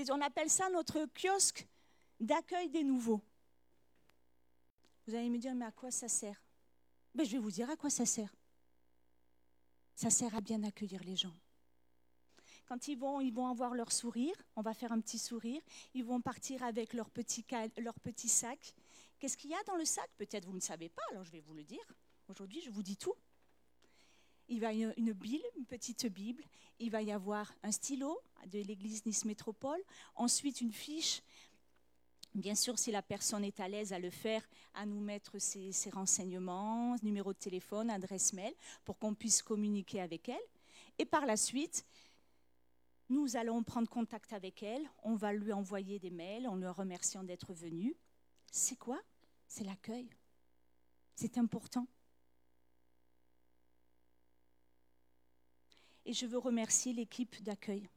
[0.10, 1.68] On appelle ça notre kiosque
[2.20, 3.22] d'accueil des nouveaux.
[5.08, 6.42] Vous allez me dire, mais à quoi ça sert?
[7.16, 8.34] Ben, Je vais vous dire à quoi ça sert.
[9.96, 11.34] Ça sert à bien accueillir les gens.
[12.68, 15.62] Quand ils vont, ils vont avoir leur sourire, on va faire un petit sourire,
[15.94, 17.46] ils vont partir avec leur petit,
[17.78, 18.74] leur petit sac.
[19.18, 20.10] Qu'est-ce qu'il y a dans le sac?
[20.18, 21.84] Peut-être vous ne savez pas, alors je vais vous le dire.
[22.28, 23.16] Aujourd'hui, je vous dis tout
[24.48, 26.44] il va y avoir une Bible, une petite Bible,
[26.80, 28.20] il va y avoir un stylo
[28.52, 29.82] de l'église Nice Métropole,
[30.16, 31.22] ensuite une fiche,
[32.36, 35.72] bien sûr si la personne est à l'aise à le faire, à nous mettre ses,
[35.72, 38.54] ses renseignements, numéro de téléphone, adresse mail,
[38.86, 40.36] pour qu'on puisse communiquer avec elle.
[41.00, 41.86] Et par la suite,
[43.10, 47.24] nous allons prendre contact avec elle, on va lui envoyer des mails en le remerciant
[47.24, 47.96] d'être venu.
[48.52, 49.02] C'est quoi?
[49.48, 50.10] C'est l'accueil.
[51.16, 51.88] C'est important.
[56.08, 57.90] Et je veux remercier l'équipe d'accueil.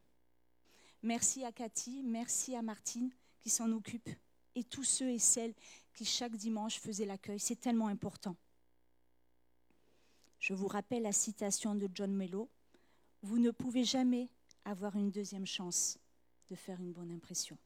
[1.05, 4.11] Merci à Cathy, merci à Martine qui s'en occupe
[4.57, 5.55] et tous ceux et celles
[5.95, 7.39] qui chaque dimanche faisaient l'accueil.
[7.39, 8.37] C'est tellement important.
[10.41, 12.51] Je vous rappelle la citation de John Mello.
[13.23, 14.29] Vous ne pouvez jamais
[14.65, 15.97] avoir une deuxième chance
[16.49, 17.57] de faire une bonne impression.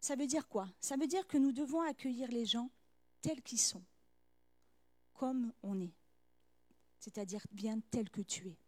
[0.00, 0.68] Ça veut dire quoi?
[0.80, 2.70] Ça veut dire que nous devons accueillir les gens
[3.20, 3.84] tels qu'ils sont,
[5.14, 5.92] comme on est
[7.00, 8.58] c'est-à-dire bien tel que tu es.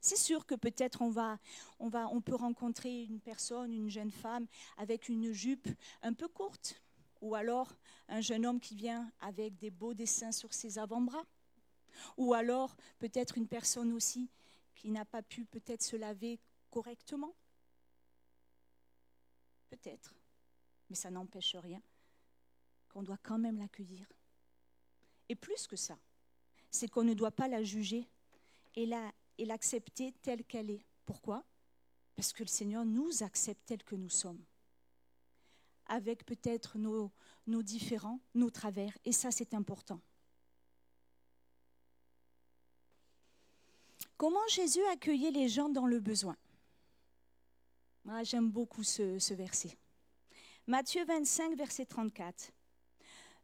[0.00, 1.38] C'est sûr que peut-être on va,
[1.78, 4.46] on va, on peut rencontrer une personne, une jeune femme
[4.76, 5.68] avec une jupe
[6.02, 6.80] un peu courte,
[7.20, 7.74] ou alors
[8.08, 11.24] un jeune homme qui vient avec des beaux dessins sur ses avant-bras,
[12.16, 14.30] ou alors peut-être une personne aussi
[14.74, 16.38] qui n'a pas pu peut-être se laver
[16.70, 17.34] correctement.
[19.70, 20.14] Peut-être,
[20.88, 21.82] mais ça n'empêche rien
[22.88, 24.06] qu'on doit quand même l'accueillir.
[25.28, 25.98] Et plus que ça,
[26.70, 28.08] c'est qu'on ne doit pas la juger
[28.74, 28.86] et
[29.38, 30.84] l'accepter telle qu'elle est.
[31.04, 31.44] Pourquoi?
[32.14, 34.42] Parce que le Seigneur nous accepte tels que nous sommes,
[35.86, 37.10] avec peut-être nos,
[37.46, 40.00] nos différents, nos travers, et ça c'est important.
[44.16, 46.36] Comment Jésus accueillait les gens dans le besoin?
[48.04, 49.76] Moi, j'aime beaucoup ce, ce verset.
[50.66, 52.50] Matthieu 25, verset 34.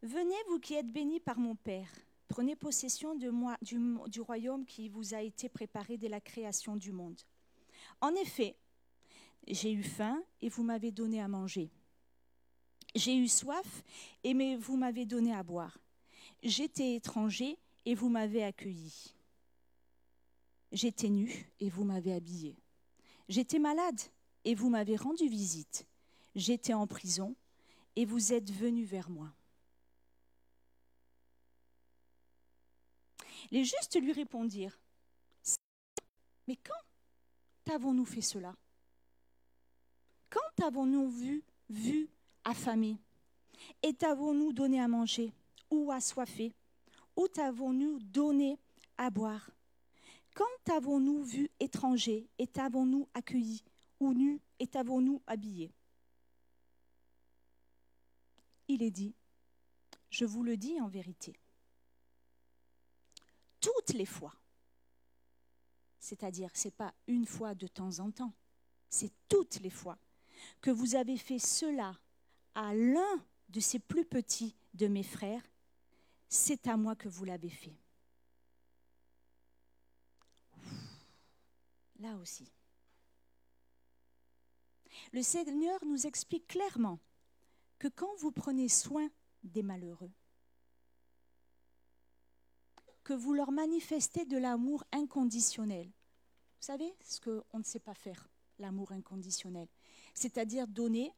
[0.02, 1.90] Venez, vous qui êtes bénis par mon Père
[2.33, 6.76] Prenez possession de moi, du, du royaume qui vous a été préparé dès la création
[6.76, 7.20] du monde.
[8.01, 8.57] En effet,
[9.47, 11.70] j'ai eu faim et vous m'avez donné à manger.
[12.95, 13.85] J'ai eu soif
[14.24, 15.76] et vous m'avez donné à boire.
[16.43, 19.14] J'étais étranger et vous m'avez accueilli.
[20.72, 22.57] J'étais nu et vous m'avez habillé.
[23.28, 24.01] J'étais malade
[24.47, 25.87] et vous m'avez rendu visite.
[26.35, 27.37] J'étais en prison
[27.95, 29.35] et vous êtes venu vers moi.
[33.53, 34.80] Les justes lui répondirent
[36.48, 38.57] Mais quand avons-nous fait cela?
[40.30, 42.09] Quand avons-nous vu, vu
[42.44, 42.96] affamé
[43.82, 45.34] Et t'avons-nous donné à manger
[45.70, 46.55] ou assoiffé
[47.14, 48.59] Ou t'avons-nous donné
[48.96, 49.50] à boire?
[50.34, 53.62] Quand avons-nous vu étranger et t'avons-nous accueilli
[54.00, 55.70] Ou nu et t'avons-nous habillé
[58.68, 59.14] Il est dit,
[60.09, 61.34] je vous le dis en vérité,
[63.62, 64.34] toutes les fois,
[65.98, 68.34] c'est-à-dire c'est pas une fois de temps en temps,
[68.90, 69.96] c'est toutes les fois
[70.60, 71.96] que vous avez fait cela
[72.54, 75.42] à l'un de ces plus petits de mes frères,
[76.28, 77.76] c'est à moi que vous l'avez fait.
[82.00, 82.50] Là aussi.
[85.12, 86.98] Le Seigneur nous explique clairement
[87.78, 89.08] que quand vous prenez soin
[89.44, 90.10] des malheureux,
[93.12, 95.84] que vous leur manifestez de l'amour inconditionnel.
[95.84, 98.26] Vous savez ce qu'on ne sait pas faire,
[98.58, 99.68] l'amour inconditionnel,
[100.14, 101.12] c'est-à-dire donner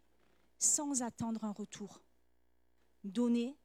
[0.58, 2.02] sans attendre un retour.
[3.04, 3.56] Donner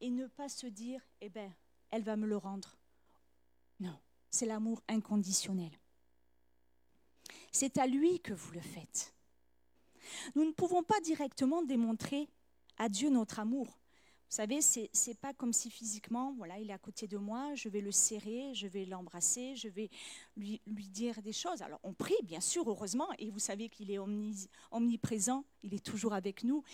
[0.00, 1.54] et ne pas se dire, eh bien,
[1.90, 2.78] elle va me le rendre.
[3.78, 3.98] Non,
[4.30, 5.78] c'est l'amour inconditionnel.
[7.52, 9.14] C'est à lui que vous le faites.
[10.34, 12.26] Nous ne pouvons pas directement démontrer
[12.78, 13.78] à Dieu notre amour.
[14.28, 17.54] Vous savez, c'est n'est pas comme si physiquement, voilà, il est à côté de moi,
[17.54, 19.88] je vais le serrer, je vais l'embrasser, je vais
[20.36, 21.62] lui, dire des choses.
[21.62, 23.98] Alors on prie, bien sûr, heureusement, et vous savez qu'il est
[24.72, 26.64] omniprésent, il est toujours avec nous.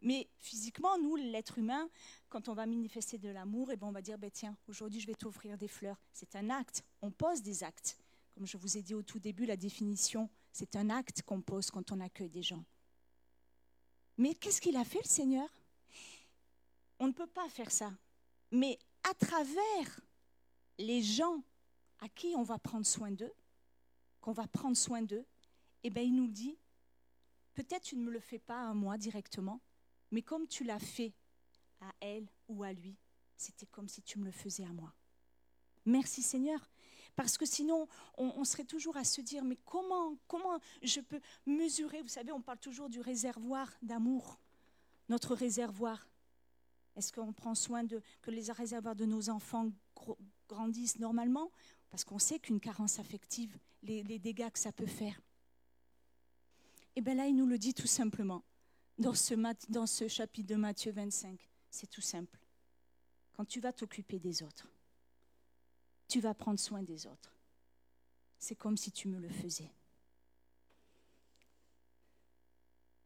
[0.00, 1.88] Mais physiquement, nous, l'être humain,
[2.28, 5.08] quand on va manifester de l'amour, eh ben on va dire, ben, tiens, aujourd'hui je
[5.08, 6.00] vais t'offrir des fleurs.
[6.12, 7.98] C'est un acte, on pose des actes.
[8.34, 11.70] Comme je vous ai dit au tout début, la définition, c'est un acte qu'on pose
[11.70, 12.64] quand on accueille des gens.
[14.18, 15.48] Mais qu'est-ce qu'il a fait le Seigneur?
[16.98, 17.92] On ne peut pas faire ça.
[18.50, 18.78] Mais
[19.08, 20.00] à travers
[20.78, 21.42] les gens
[22.00, 23.32] à qui on va prendre soin d'eux,
[24.20, 25.24] qu'on va prendre soin d'eux,
[25.82, 26.58] eh bien, il nous dit,
[27.54, 29.60] peut-être tu ne me le fais pas à moi directement,
[30.10, 31.12] mais comme tu l'as fait
[31.80, 32.96] à elle ou à lui,
[33.36, 34.92] c'était comme si tu me le faisais à moi.
[35.84, 36.60] Merci Seigneur.
[37.14, 37.88] Parce que sinon,
[38.18, 42.02] on, serait toujours à se dire, mais comment, comment je peux mesurer?
[42.02, 44.38] Vous savez, on parle toujours du réservoir d'amour,
[45.08, 46.06] notre réservoir.
[46.96, 49.70] Est-ce qu'on prend soin de que les réservoirs de nos enfants
[50.48, 51.50] grandissent normalement?
[51.90, 55.20] Parce qu'on sait qu'une carence affective, les, dégâts que ça peut faire.
[56.94, 58.42] Et eh bien là, il nous le dit tout simplement
[58.98, 59.34] dans ce,
[59.70, 61.38] dans ce chapitre de Matthieu 25.
[61.70, 62.38] C'est tout simple.
[63.34, 64.66] Quand tu vas t'occuper des autres,
[66.08, 67.36] tu vas prendre soin des autres.
[68.38, 69.70] C'est comme si tu me le faisais.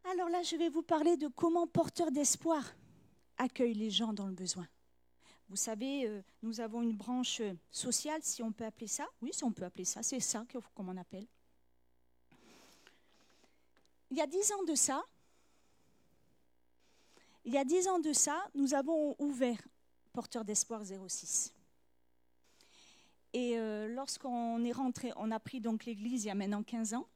[0.04, 2.74] Alors là, je vais vous parler de comment porteur d'espoir
[3.40, 4.68] accueille les gens dans le besoin.
[5.48, 9.08] Vous savez, euh, nous avons une branche sociale, si on peut appeler ça.
[9.20, 11.26] Oui, si on peut appeler ça, c'est ça qu'on on appelle.
[14.10, 15.02] Il y a dix ans de ça,
[17.44, 19.60] il y a dix ans de ça, nous avons ouvert
[20.12, 21.54] Porteur d'Espoir 06.
[23.32, 26.94] Et euh, lorsqu'on est rentré, on a pris donc l'église il y a maintenant 15
[26.94, 27.06] ans.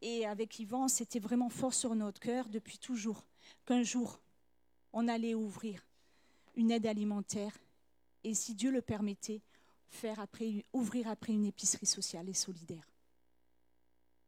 [0.00, 3.24] Et avec Yvan, c'était vraiment fort sur notre cœur depuis toujours
[3.66, 4.20] qu'un jour,
[4.92, 5.84] on allait ouvrir
[6.56, 7.56] une aide alimentaire
[8.24, 9.40] et, si Dieu le permettait,
[9.88, 12.88] faire après, ouvrir après une épicerie sociale et solidaire.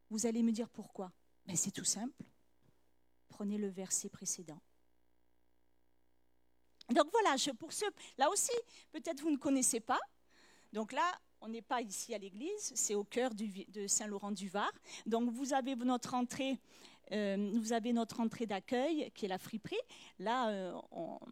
[0.09, 1.11] Vous allez me dire pourquoi?
[1.45, 2.23] Ben, C'est tout simple.
[3.29, 4.59] Prenez le verset précédent.
[6.89, 8.51] Donc voilà, pour ceux, là aussi,
[8.91, 9.99] peut-être vous ne connaissez pas,
[10.73, 11.03] donc là,
[11.41, 14.71] on n'est pas ici à l'église, c'est au cœur de Saint-Laurent-du-Var.
[15.05, 16.59] Donc vous avez notre entrée.
[17.11, 19.75] Euh, vous avez notre entrée d'accueil qui est la friperie.
[20.19, 20.79] Là, euh,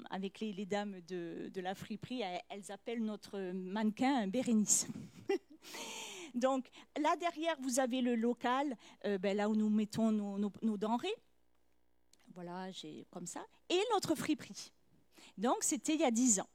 [0.10, 4.88] avec les, dames de, la friperie, elles, appellent notre mannequin Bérénice.
[6.36, 6.70] Donc
[7.02, 11.16] là derrière, vous avez le local, euh, ben, là où nous mettons nos, denrées.
[12.34, 13.46] Voilà, j'ai comme ça.
[13.70, 14.72] Et notre friperie.
[15.38, 16.48] Donc c'était il y a dix ans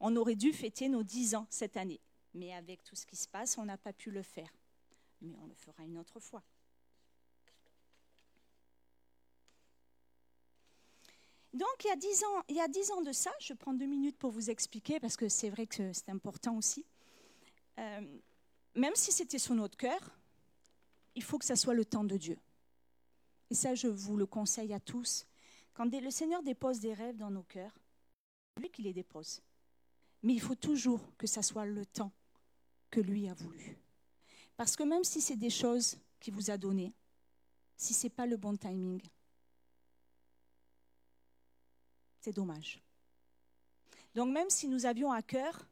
[0.00, 2.00] on aurait dû fêter nos dix ans cette année.
[2.34, 4.50] Mais avec tout ce qui se passe, on n'a pas pu le faire.
[5.20, 6.42] Mais on le fera une autre fois.
[11.52, 13.74] Donc, il y, a dix ans, il y a dix ans de ça, je prends
[13.74, 16.86] deux minutes pour vous expliquer, parce que c'est vrai que c'est important aussi.
[17.78, 18.18] Euh,
[18.76, 20.00] même si c'était sur notre cœur,
[21.16, 22.38] il faut que ça soit le temps de Dieu.
[23.50, 25.26] Et ça, je vous le conseille à tous.
[25.74, 27.76] Quand le Seigneur dépose des rêves dans nos cœurs,
[28.54, 29.40] c'est lui qui les dépose.
[30.22, 32.12] Mais il faut toujours que ça soit le temps
[32.90, 33.76] que lui a voulu.
[34.56, 36.92] Parce que même si c'est des choses qu'il vous a données,
[37.76, 39.00] si ce n'est pas le bon timing,
[42.20, 42.80] c'est dommage.
[44.14, 45.66] Donc même si nous avions à cœur,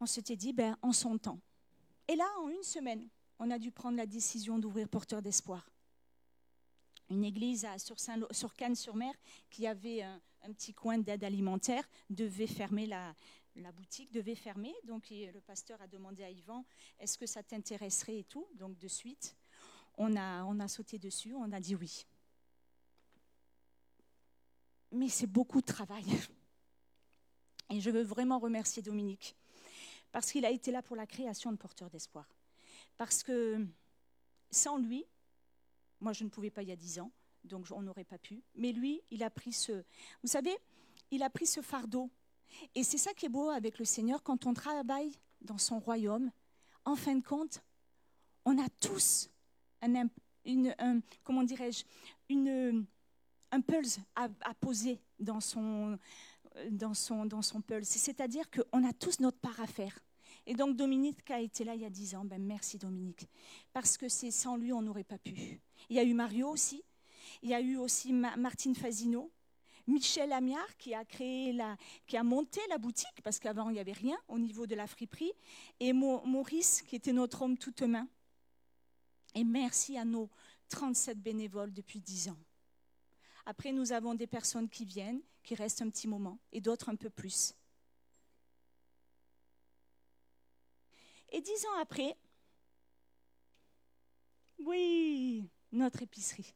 [0.00, 1.18] on s'était dit, ben, en son.
[2.08, 3.08] Et là, en une semaine,
[3.38, 5.68] on a dû prendre la décision d'ouvrir Porteur d'Espoir.
[7.08, 7.96] Une église sur,
[8.30, 9.14] sur Cannes-sur-Mer
[9.50, 10.20] qui avait un,
[10.52, 13.14] petit coin d'aide alimentaire devait fermer la,
[13.72, 14.74] boutique, devait fermer.
[14.84, 16.64] Donc le pasteur a demandé à Yvan,
[16.98, 19.36] est-ce que ça t'intéresserait et tout Donc de suite,
[19.96, 22.06] on a sauté dessus, on a dit oui
[24.92, 26.04] mais c'est beaucoup de travail.
[27.70, 29.36] Et je veux vraiment remercier Dominique,
[30.12, 32.28] parce qu'il a été là pour la création de Porteurs d'Espoir.
[32.96, 33.66] Parce que
[34.50, 35.04] sans lui,
[36.00, 37.10] moi je ne pouvais pas il y a dix ans,
[37.44, 39.84] donc on n'aurait pas pu, mais lui, il a pris ce...
[40.22, 40.56] Vous savez,
[41.10, 42.10] il a pris ce fardeau.
[42.74, 46.30] Et c'est ça qui est beau avec le Seigneur, quand on travaille dans son royaume,
[46.84, 47.62] en fin de compte,
[48.44, 49.28] on a tous
[49.82, 50.08] un,
[50.44, 50.74] une,
[51.24, 51.84] comment dirais-je,
[52.28, 52.86] une,
[53.50, 54.28] un pulse à,
[54.60, 55.98] poser dans son,
[56.94, 57.88] son, dans pulse.
[57.88, 59.98] C'est-à-dire qu'on a tous notre part à faire.
[60.46, 62.24] Et donc Dominique a été là il y a dix ans.
[62.24, 63.26] Ben, merci Dominique.
[63.72, 65.60] Parce que c'est sans lui, on n'aurait pas pu.
[65.90, 66.82] Il y a eu Mario aussi.
[67.42, 69.30] Il y a eu aussi Martine Fazino.
[69.88, 71.76] Michel Amiard qui a créé la,
[72.06, 74.88] qui a monté la boutique parce qu'avant il n'y avait rien au niveau de la
[74.88, 75.32] friperie
[75.78, 78.08] et Maurice qui était notre homme toute main.
[79.34, 80.28] Et merci à nos
[80.70, 82.36] 37 bénévoles depuis dix ans.
[83.46, 86.96] Après, nous avons des personnes qui viennent, qui restent un petit moment, et d'autres un
[86.96, 87.54] peu plus.
[91.30, 92.16] Et dix ans après,
[94.58, 96.54] oui, notre épicerie.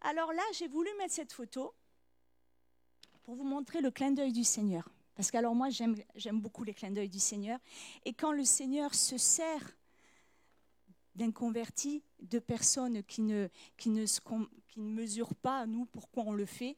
[0.00, 1.74] Alors là, j'ai voulu mettre cette photo
[3.22, 4.88] pour vous montrer le clin d'œil du Seigneur.
[5.14, 7.60] Parce que alors moi, j'aime beaucoup les clins d'œil du Seigneur.
[8.04, 9.76] Et quand le Seigneur se sert
[11.14, 16.46] d'inconvertis, de personnes qui ne, qui, ne, qui ne mesurent pas, nous, pourquoi on le
[16.46, 16.76] fait,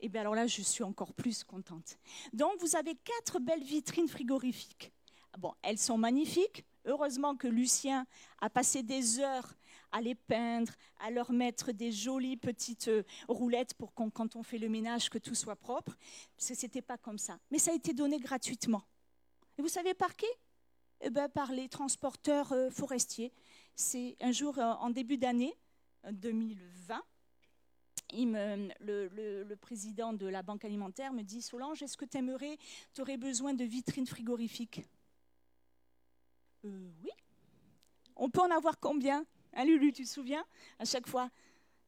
[0.00, 1.98] et eh bien alors là, je suis encore plus contente.
[2.32, 4.92] Donc, vous avez quatre belles vitrines frigorifiques.
[5.38, 6.64] Bon, elles sont magnifiques.
[6.84, 8.06] Heureusement que Lucien
[8.40, 9.54] a passé des heures
[9.92, 14.42] à les peindre, à leur mettre des jolies petites euh, roulettes pour qu'on, quand on
[14.42, 15.96] fait le ménage, que tout soit propre.
[16.36, 17.38] Ce n'était pas comme ça.
[17.50, 18.82] Mais ça a été donné gratuitement.
[19.56, 20.26] Et vous savez par qui?
[21.10, 23.32] Ben, Par les transporteurs euh, forestiers
[23.76, 25.54] c'est un jour euh, en début d'année
[26.10, 27.02] 2020.
[28.12, 32.58] Euh, le, président de la banque alimentaire me dit Solange, est-ce que tu aimerais,
[32.98, 34.82] aurais besoin de vitrines frigorifiques?
[36.64, 37.10] Euh, Oui.
[38.16, 39.26] On peut en avoir combien?
[39.54, 40.44] Hein, Lulu, tu te souviens?
[40.78, 41.28] À chaque fois,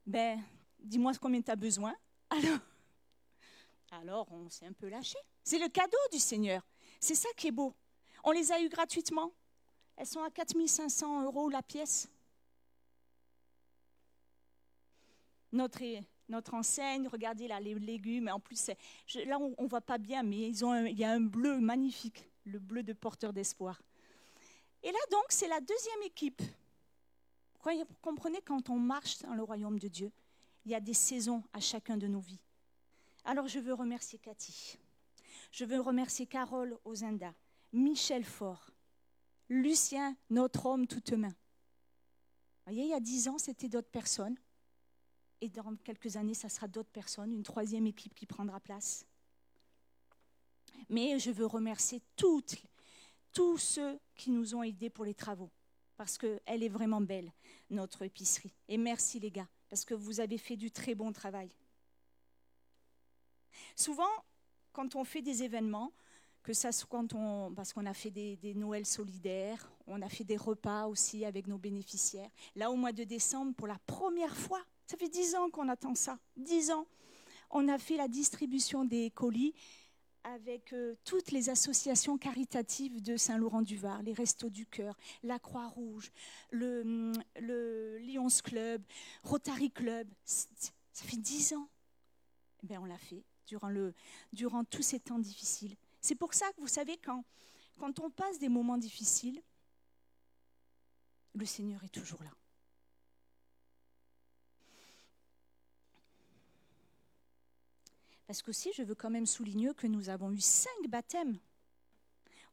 [0.05, 0.43] ben,
[0.79, 1.95] dis-moi combien tu as besoin.
[2.29, 2.59] Alors,
[3.89, 5.17] alors on s'est un peu lâché.
[5.45, 6.61] C'est le cadeau du Seigneur.
[6.99, 7.73] C'est ça qui est beau.
[8.25, 9.31] On les a eus gratuitement.
[9.97, 12.07] Elles sont à 4500 euros la pièce.
[15.51, 15.81] Notre,
[16.29, 18.29] notre enseigne, regardez là les légumes.
[18.31, 18.69] En plus,
[19.25, 22.83] là on ne voit pas bien, mais il y a un bleu magnifique, le bleu
[22.83, 23.81] de porteur d'espoir.
[24.83, 26.41] Et là donc, c'est la deuxième équipe.
[27.65, 30.11] Vous comprenez, quand on marche dans le royaume de Dieu,
[30.63, 32.39] il y a des saisons à chacun de nos vies.
[33.25, 34.77] Alors je veux remercier Cathy.
[35.51, 37.33] Je veux remercier Carole Ozenda,
[37.73, 38.69] Michel Faure,
[39.49, 41.29] Lucien, notre homme toute main.
[41.29, 44.37] Vous voyez, il y a dix ans, c'était d'autres personnes.
[45.39, 49.05] Et dans quelques années, ça sera d'autres personnes, une troisième équipe qui prendra place.
[50.89, 55.51] Mais je veux remercier tous ceux qui nous ont aidés pour les travaux,
[55.95, 57.31] parce qu'elle est vraiment belle,
[57.69, 58.53] notre épicerie.
[58.67, 61.49] Et merci les gars, parce que vous avez fait du très bon travail.
[63.75, 64.09] Souvent,
[64.73, 65.93] quand on fait des événements,
[66.47, 66.69] que ça
[67.13, 71.25] on, parce qu'on a fait des, des Noëls solidaires, on a fait des repas aussi
[71.25, 72.29] avec nos bénéficiaires.
[72.55, 75.93] Là, au mois de décembre, pour la première fois, ça fait dix ans qu'on attend
[75.93, 76.87] ça, dix ans,
[77.49, 79.53] on a fait la distribution des colis
[80.23, 86.13] avec euh, toutes les associations caritatives de Saint-Laurent-du-Var, les Restos du Cœur, la Croix-Rouge,
[86.51, 88.81] le, le Lions Club,
[89.23, 90.07] Rotary Club.
[90.23, 90.47] Ça
[90.93, 91.67] fait dix ans.
[92.63, 93.93] Eh bien, on l'a fait durant, le,
[94.31, 95.75] durant tous ces temps difficiles.
[96.01, 97.23] C'est pour ça que vous savez, quand,
[97.79, 99.41] on passe des moments difficiles,
[101.33, 102.31] le Seigneur est toujours là.
[108.25, 111.39] Parce qu'aussi, je veux quand même souligner que nous avons eu cinq baptêmes.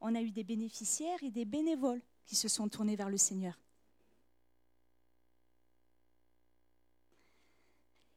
[0.00, 3.58] On a eu des bénéficiaires et des bénévoles qui se sont tournés vers le Seigneur.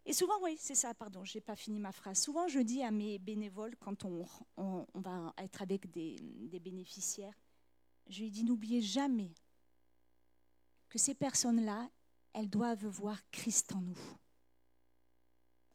[0.07, 2.17] Et souvent, oui, c'est ça, pardon, je n'ai pas fini ma phrase.
[2.19, 4.25] Souvent, je dis à mes bénévoles, quand on,
[4.93, 6.15] va être avec des,
[6.61, 7.37] bénéficiaires,
[8.07, 9.33] je lui dis, n'oubliez jamais
[10.87, 11.89] que ces personnes-là,
[12.31, 13.99] elles doivent voir Christ en nous.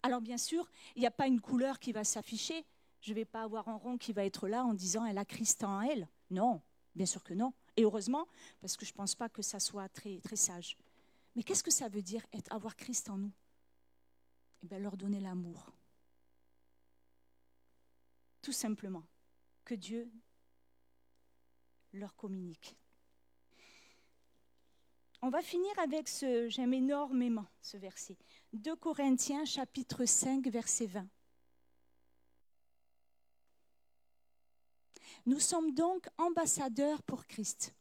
[0.02, 0.66] Alors bien sûr,
[0.96, 2.64] il n'y a pas une couleur qui va s'afficher.
[3.02, 5.26] Je ne vais pas avoir un rond qui va être là en disant elle a
[5.26, 6.08] Christ en elle.
[6.30, 6.62] Non,
[6.94, 7.52] bien sûr que non.
[7.76, 8.26] Et heureusement,
[8.62, 10.78] parce que je ne pense pas que ça soit très, sage.
[11.36, 13.32] Mais qu'est-ce que ça veut dire avoir Christ en nous?
[14.62, 15.66] Eh bien, leur donner l'amour.
[18.40, 19.04] Tout simplement,
[19.64, 20.10] que Dieu
[21.92, 22.76] leur communique.
[25.20, 28.16] On va finir avec ce, j'aime énormément ce verset.
[28.54, 31.06] 2 Corinthiens chapitre 5 verset 20.
[35.26, 37.72] Nous sommes donc ambassadeurs pour Christ,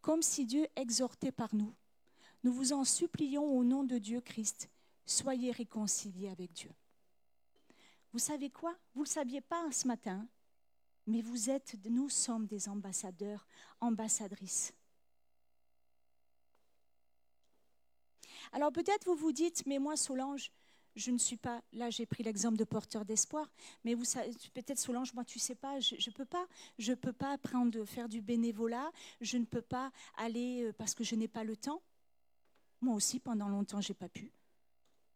[0.00, 1.74] comme si Dieu exhortait par nous.
[2.42, 4.70] Nous vous en supplions au nom de Dieu Christ,
[5.06, 6.70] soyez réconciliés avec Dieu.
[8.12, 8.76] Vous savez quoi?
[8.94, 10.26] Vous ne le saviez pas ce matin,
[11.06, 13.46] mais vous êtes, nous sommes des ambassadeurs,
[13.80, 14.72] ambassadrices.
[18.52, 20.52] Alors peut-être vous vous dites, mais moi Solange,
[20.94, 23.50] je ne suis pas, là j'ai pris l'exemple de porteur d'espoir,
[23.84, 24.04] mais vous
[24.54, 26.46] peut-être Solange, moi tu sais pas, je ne peux pas,
[26.78, 31.02] je peux pas prendre, faire du bénévolat, je ne peux pas aller euh, parce que
[31.02, 31.82] je n'ai pas le temps.
[32.80, 34.30] Moi aussi pendant longtemps j'ai pas pu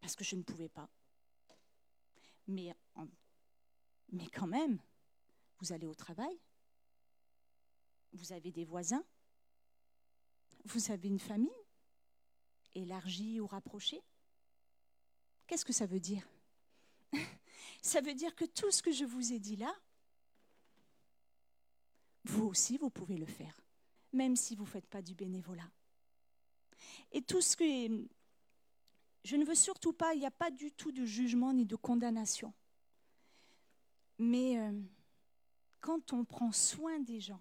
[0.01, 0.89] parce que je ne pouvais pas.
[2.47, 2.75] Mais,
[4.33, 4.81] quand même,
[5.59, 6.39] vous allez au travail,
[8.13, 9.05] vous avez des voisins,
[10.65, 11.51] vous avez une famille
[12.75, 14.03] élargie ou rapprochée.
[15.47, 16.27] Qu'est-ce que ça veut dire?
[17.83, 19.73] Ça veut dire que tout ce que je vous ai dit là,
[22.25, 23.63] vous aussi, vous pouvez le faire,
[24.13, 25.71] même si vous ne faites pas du bénévolat.
[27.13, 28.09] Et tout ce que
[29.25, 31.77] je ne veux surtout pas, il n'y a pas du tout de jugement ni de
[31.77, 32.53] condamnation.
[34.19, 34.73] Mais euh,
[35.81, 37.41] quand on prend soin des gens,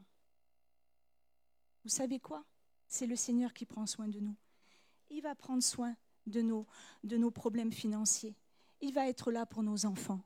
[1.83, 2.43] vous savez quoi?
[2.87, 4.35] C'est le Seigneur qui prend soin de nous.
[5.09, 6.67] Il va prendre soin de nos,
[7.03, 8.35] de nos problèmes financiers.
[8.81, 10.21] Il va être là pour nos enfants.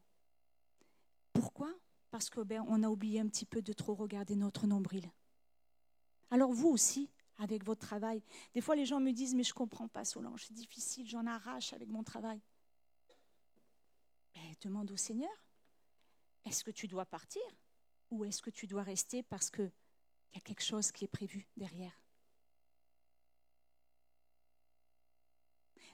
[1.34, 1.72] Pourquoi?
[2.10, 5.10] Parce qu'on ben, a oublié un petit peu de trop regarder notre nombril.
[6.30, 7.10] Alors vous aussi,
[7.42, 8.22] avec votre travail.
[8.54, 11.26] Des fois, les gens me disent, mais je ne comprends pas, Solange, c'est difficile, j'en
[11.26, 12.39] arrache avec mon travail.
[14.36, 15.32] Mais demande au Seigneur,
[16.46, 17.42] est-ce que tu dois partir
[18.12, 19.72] ou est-ce que tu dois rester parce qu'il
[20.34, 22.00] y a quelque chose qui est prévu derrière?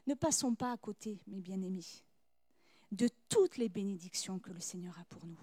[0.06, 2.04] Ne passons pas à côté, mes bien-aimés,
[2.91, 5.39] de toutes les bénédictions que le Seigneur a pour nous.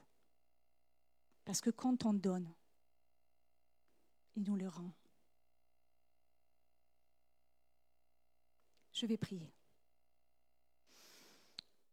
[1.44, 2.50] Parce que quand on donne,
[4.36, 4.90] il nous les rend.
[9.04, 9.52] Je vais prier.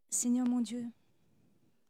[0.09, 0.89] Seigneur mon Dieu,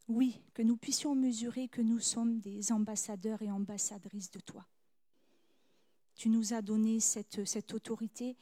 [0.08, 4.66] oui, que nous puissions mesurer que nous sommes des ambassadeurs et ambassadrices de toi.
[6.16, 7.38] Tu nous as donné cette,
[7.72, 8.36] autorité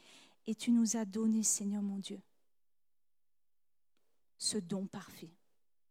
[0.46, 2.22] et tu nous as donné, Seigneur mon Dieu,
[4.38, 5.34] ce don parfait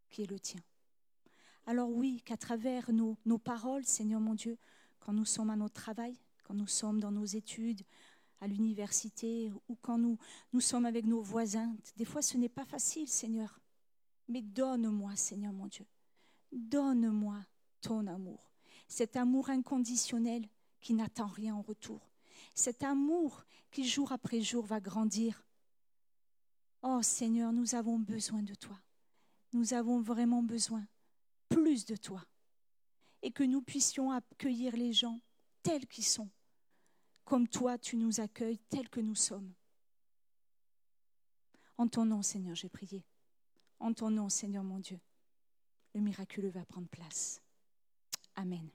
[0.09, 0.61] qui est le tien.
[1.67, 4.57] Alors oui, qu'à travers nos paroles, Seigneur mon Dieu,
[4.99, 7.83] quand nous sommes à notre travail, quand nous sommes dans nos études,
[8.41, 10.17] à l'université ou quand nous,
[10.53, 11.75] nous sommes avec nos voisins.
[11.97, 13.59] Des fois, ce n'est pas facile, Seigneur.
[14.27, 15.85] Mais donne-moi, Seigneur mon Dieu,
[16.51, 17.37] donne-moi
[17.81, 18.51] ton amour.
[18.87, 20.47] Cet amour inconditionnel
[20.79, 21.99] qui n'attend rien en retour.
[22.55, 25.43] Cet amour qui jour après jour va grandir.
[26.81, 28.79] Oh Seigneur, nous avons besoin de toi.
[29.53, 30.85] Nous avons vraiment besoin
[31.49, 32.23] plus de toi.
[33.21, 35.19] Et que nous puissions accueillir les gens
[35.61, 36.29] tels qu'ils sont
[37.29, 39.53] comme toi tu nous accueilles tels que nous sommes.
[41.77, 43.05] En ton nom, Seigneur, j'ai prié.
[43.79, 44.99] En ton nom, Seigneur mon Dieu,
[45.93, 47.39] le miraculeux va prendre place.
[48.35, 48.67] Amen.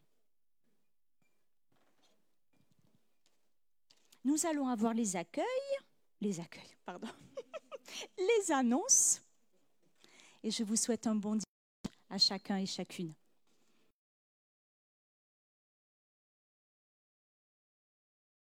[4.24, 5.44] Nous allons avoir les accueils,
[6.20, 7.08] les accueils, pardon,
[8.18, 9.20] les annonces.
[10.44, 13.12] Et je vous souhaite un bon dimanche à chacun et chacune.